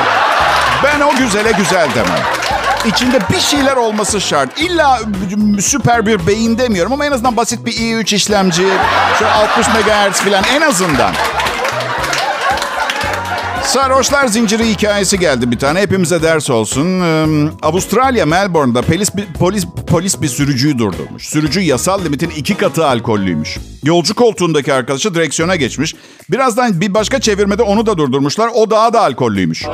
ben 0.85 1.01
o 1.01 1.17
güzele 1.19 1.53
güzel 1.53 1.89
demem. 1.95 2.58
İçinde 2.87 3.19
bir 3.31 3.41
şeyler 3.41 3.77
olması 3.77 4.21
şart. 4.21 4.61
İlla 4.61 5.01
süper 5.61 6.07
bir 6.07 6.27
beyin 6.27 6.59
demiyorum 6.59 6.93
ama 6.93 7.07
en 7.07 7.13
azından 7.13 7.37
basit 7.37 7.67
bir 7.67 7.73
i3 7.73 8.15
işlemci, 8.15 8.67
şöyle 9.19 9.33
60 9.33 9.69
MHz 9.69 10.21
falan 10.21 10.45
en 10.57 10.61
azından. 10.61 11.13
Sarhoşlar 13.69 14.27
zinciri 14.27 14.69
hikayesi 14.69 15.19
geldi 15.19 15.51
bir 15.51 15.59
tane. 15.59 15.81
Hepimize 15.81 16.23
ders 16.23 16.51
olsun. 16.51 17.01
Ee, 17.01 17.27
Avustralya 17.63 18.27
Melbourne'da 18.27 18.83
polis, 18.83 19.11
polis, 19.39 19.65
polis 19.87 20.23
bir 20.23 20.29
sürücüyü 20.29 20.79
durdurmuş. 20.79 21.29
Sürücü 21.29 21.61
yasal 21.61 22.05
limitin 22.05 22.31
iki 22.31 22.55
katı 22.55 22.87
alkollüymüş. 22.87 23.59
Yolcu 23.85 24.15
koltuğundaki 24.15 24.73
arkadaşı 24.73 25.15
direksiyona 25.15 25.57
geçmiş. 25.57 25.95
Birazdan 26.31 26.81
bir 26.81 26.95
başka 26.95 27.21
çevirmede 27.21 27.63
onu 27.63 27.87
da 27.87 27.99
durdurmuşlar. 27.99 28.51
O 28.55 28.71
daha 28.71 28.93
da 28.93 29.01
alkollüymüş. 29.01 29.65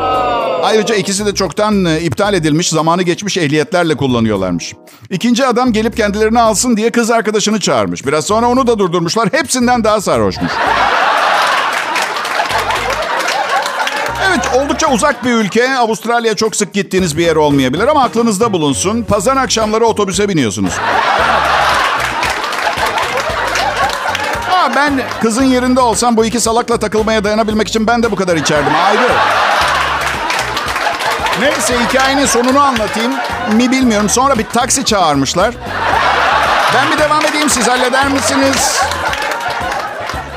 Ayrıca 0.63 0.95
ikisi 0.95 1.27
de 1.27 1.35
çoktan 1.35 1.85
e, 1.85 2.01
iptal 2.01 2.35
edilmiş, 2.35 2.69
zamanı 2.69 3.03
geçmiş 3.03 3.37
ehliyetlerle 3.37 3.95
kullanıyorlarmış. 3.95 4.75
İkinci 5.11 5.47
adam 5.47 5.73
gelip 5.73 5.97
kendilerini 5.97 6.41
alsın 6.41 6.77
diye 6.77 6.91
kız 6.91 7.11
arkadaşını 7.11 7.61
çağırmış. 7.61 8.07
Biraz 8.07 8.25
sonra 8.25 8.49
onu 8.49 8.67
da 8.67 8.79
durdurmuşlar. 8.79 9.29
Hepsinden 9.33 9.85
daha 9.85 10.01
sarhoşmuş. 10.01 10.53
Oldukça 14.55 14.91
uzak 14.91 15.25
bir 15.25 15.31
ülke. 15.31 15.77
Avustralya 15.77 16.37
çok 16.37 16.57
sık 16.57 16.73
gittiğiniz 16.73 17.19
bir 17.19 17.25
yer 17.25 17.37
olmayabilir 17.37 17.89
ama 17.89 18.03
aklınızda 18.03 18.53
bulunsun. 18.53 19.03
Pazar 19.03 19.37
akşamları 19.37 19.85
otobüse 19.85 20.29
biniyorsunuz. 20.29 20.73
Ha, 24.51 24.73
ben 24.77 25.03
kızın 25.23 25.45
yerinde 25.45 25.81
olsam 25.81 26.17
bu 26.17 26.25
iki 26.25 26.41
salakla 26.41 26.77
takılmaya 26.79 27.25
dayanabilmek 27.25 27.69
için 27.69 27.87
ben 27.87 28.03
de 28.03 28.11
bu 28.11 28.17
kadar 28.17 28.37
içerdim. 28.37 28.73
Ayrı. 28.87 29.09
Neyse 31.41 31.75
hikayenin 31.89 32.27
sonunu 32.27 32.61
anlatayım 32.61 33.13
mi 33.53 33.71
bilmiyorum. 33.71 34.09
Sonra 34.09 34.39
bir 34.39 34.45
taksi 34.45 34.85
çağırmışlar. 34.85 35.55
Ben 36.75 36.93
bir 36.93 36.99
devam 36.99 37.27
edeyim 37.27 37.51
siz 37.51 37.69
halleder 37.69 38.09
misiniz? 38.09 38.81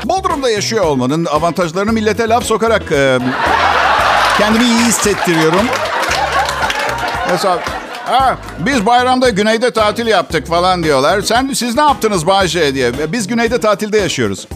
Bodrum'da 0.04 0.50
yaşıyor 0.50 0.84
olmanın 0.84 1.24
avantajlarını 1.24 1.92
millete 1.92 2.28
laf 2.28 2.44
sokarak 2.44 2.92
e, 2.92 3.18
kendimi 4.38 4.64
iyi 4.64 4.78
hissettiriyorum. 4.78 5.66
Mesela 7.30 7.58
Ha, 8.08 8.36
biz 8.58 8.86
bayramda 8.86 9.28
güneyde 9.30 9.70
tatil 9.70 10.06
yaptık 10.06 10.46
falan 10.46 10.82
diyorlar. 10.82 11.20
Sen 11.20 11.50
siz 11.54 11.76
ne 11.76 11.82
yaptınız 11.82 12.26
Bayce 12.26 12.74
diye. 12.74 13.12
Biz 13.12 13.26
güneyde 13.26 13.60
tatilde 13.60 13.98
yaşıyoruz. 13.98 14.48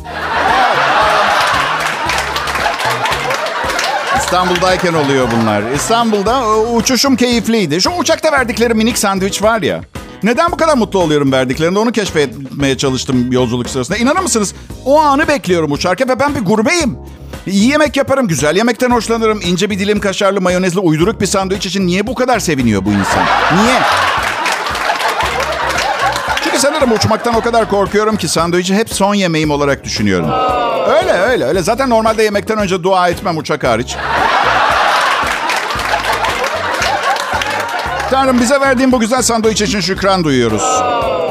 İstanbul'dayken 4.19 4.95
oluyor 4.95 5.29
bunlar. 5.37 5.63
İstanbul'da 5.75 6.39
e, 6.41 6.45
uçuşum 6.47 7.17
keyifliydi. 7.17 7.81
Şu 7.81 7.91
uçakta 7.91 8.33
verdikleri 8.33 8.75
minik 8.75 8.99
sandviç 8.99 9.43
var 9.43 9.63
ya. 9.63 9.81
Neden 10.23 10.53
bu 10.53 10.57
kadar 10.57 10.77
mutlu 10.77 10.99
oluyorum 10.99 11.33
verdiklerinde 11.33 11.79
onu 11.79 11.93
keşfetmeye 11.93 12.77
çalıştım 12.79 13.33
yolculuk 13.33 13.71
sırasında. 13.71 13.99
İnanır 13.99 14.21
mısınız? 14.21 14.55
O 14.85 15.01
anı 15.01 15.29
bekliyorum 15.29 15.73
uçarken 15.73 16.09
ve 16.09 16.21
ben 16.21 16.35
bir 16.35 16.41
gurbeyim. 16.41 16.99
İyi 17.47 17.71
yemek 17.71 17.97
yaparım, 17.97 18.29
güzel 18.29 18.57
yemekten 18.57 18.91
hoşlanırım. 18.91 19.41
İnce 19.45 19.71
bir 19.71 19.79
dilim 19.79 20.01
kaşarlı 20.01 20.41
mayonezli 20.41 20.81
uyduruk 20.81 21.21
bir 21.21 21.27
sandviç 21.27 21.67
için 21.67 21.87
niye 21.87 22.07
bu 22.07 22.15
kadar 22.15 22.39
seviniyor 22.39 22.85
bu 22.85 22.91
insan? 22.91 23.23
Niye? 23.63 23.75
Çünkü 26.45 26.59
sanırım 26.59 26.93
uçmaktan 26.93 27.35
o 27.35 27.41
kadar 27.41 27.69
korkuyorum 27.71 28.17
ki 28.17 28.29
sandviçi 28.29 28.75
hep 28.75 28.91
son 28.95 29.15
yemeğim 29.15 29.51
olarak 29.51 29.85
düşünüyorum. 29.85 30.31
Öyle 30.97 31.13
öyle 31.13 31.45
öyle. 31.45 31.63
Zaten 31.63 31.91
normalde 31.91 32.23
yemekten 32.23 32.59
önce 32.59 32.83
dua 32.83 33.09
etmem 33.09 33.37
uçak 33.39 33.65
hariç. 33.65 33.97
Tanrım 38.13 38.41
bize 38.41 38.61
verdiğin 38.61 38.93
bu 38.93 39.01
güzel 39.01 39.23
sandviç 39.23 39.63
için 39.63 39.81
şükran 39.81 40.25
duyuyoruz. 40.25 40.63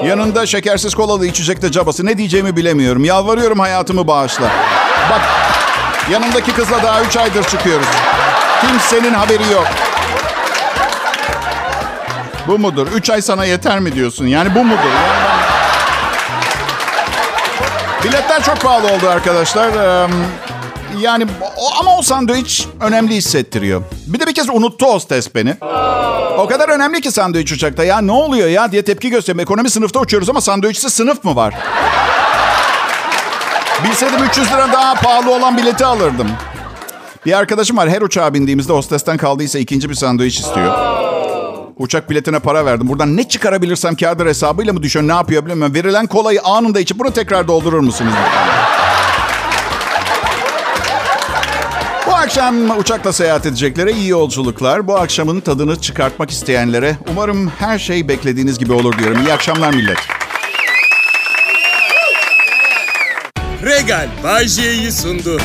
Yanında 0.06 0.46
şekersiz 0.46 0.96
kolalı 0.96 1.28
içecekte 1.28 1.72
cabası. 1.72 2.06
Ne 2.06 2.18
diyeceğimi 2.18 2.56
bilemiyorum. 2.56 3.04
Yalvarıyorum 3.04 3.60
hayatımı 3.60 4.08
bağışla. 4.08 4.46
Bak 5.12 5.22
yanımdaki 6.12 6.54
kızla 6.54 6.84
daha 6.84 7.02
üç 7.02 7.18
aydır 7.18 7.44
çıkıyoruz. 7.44 7.88
Kimsenin 8.62 9.14
haberi 9.14 9.44
yok. 9.54 9.68
Bu 12.48 12.60
mudur? 12.60 12.88
Üç 12.88 13.10
ay 13.10 13.22
sana 13.22 13.46
yeter 13.46 13.80
mi 13.80 13.96
diyorsun? 13.96 14.26
Yani 14.26 14.56
bu 14.56 14.64
mudur? 14.64 14.78
Yani 14.78 15.24
ben... 18.04 18.12
Biletler 18.12 18.44
çok 18.44 18.62
pahalı 18.62 18.88
oldu 18.88 19.10
arkadaşlar. 19.10 19.70
Yani 21.00 21.26
ama 21.80 21.98
o 21.98 22.02
sandviç 22.02 22.68
önemli 22.82 23.16
hissettiriyor. 23.16 23.82
Bir 24.08 24.20
de 24.20 24.28
bir 24.28 24.34
kez 24.34 24.50
unuttu 24.50 24.86
hostes 24.86 25.36
beni. 25.36 25.56
O 26.38 26.48
kadar 26.48 26.70
önemli 26.70 27.02
ki 27.02 27.12
sandviç 27.12 27.52
uçakta. 27.52 27.84
Ya 27.84 28.02
ne 28.02 28.12
oluyor 28.12 28.48
ya 28.50 28.72
diye 28.72 28.82
tepki 28.82 29.10
gösteriyorum. 29.10 29.40
Ekonomi 29.40 29.70
sınıfta 29.70 30.00
uçuyoruz 30.00 30.30
ama 30.30 30.42
sandviçsiz 30.42 30.94
sınıf 30.94 31.24
mı 31.24 31.36
var? 31.36 31.54
Bilseydim 33.84 34.24
300 34.24 34.48
lira 34.52 34.74
daha 34.74 34.94
pahalı 34.94 35.36
olan 35.36 35.58
bileti 35.58 35.86
alırdım. 35.86 36.28
Bir 37.26 37.38
arkadaşım 37.38 37.78
var 37.78 37.90
her 37.90 38.02
uçağa 38.02 38.34
bindiğimizde 38.34 38.74
hostesten 38.74 39.18
kaldıysa 39.18 39.60
ikinci 39.60 39.90
bir 39.90 39.96
sandviç 39.96 40.40
istiyor. 40.40 40.74
Uçak 41.78 42.10
biletine 42.10 42.40
para 42.40 42.66
verdim. 42.66 42.88
Buradan 42.88 43.18
ne 43.18 43.24
çıkarabilirsem 43.28 43.96
kağıdır 43.96 44.26
hesabıyla 44.26 44.74
mı 44.74 44.84
düşüyor 44.84 45.08
ne 45.08 45.12
yapıyor 45.12 45.46
bilmiyorum. 45.46 45.76
Verilen 45.76 46.08
kolayı 46.08 46.42
anında 46.42 46.80
içip 46.80 47.00
bunu 47.00 47.12
tekrar 47.12 47.48
doldurur 47.48 47.80
musunuz? 47.80 48.14
Akşam 52.22 52.80
uçakla 52.80 53.14
seyahat 53.14 53.46
edeceklere 53.46 53.92
iyi 53.92 54.08
yolculuklar. 54.10 54.88
Bu 54.88 54.98
akşamın 54.98 55.40
tadını 55.40 55.82
çıkartmak 55.82 56.32
isteyenlere 56.32 56.96
umarım 57.12 57.48
her 57.48 57.80
şey 57.80 58.08
beklediğiniz 58.08 58.60
gibi 58.60 58.74
olur 58.74 58.98
diyorum. 58.98 59.22
İyi 59.26 59.34
akşamlar 59.34 59.74
millet. 59.74 59.98
Regal 63.64 64.10
Bay 64.24 64.48
J'yi 64.48 64.92
sundu. 64.92 65.42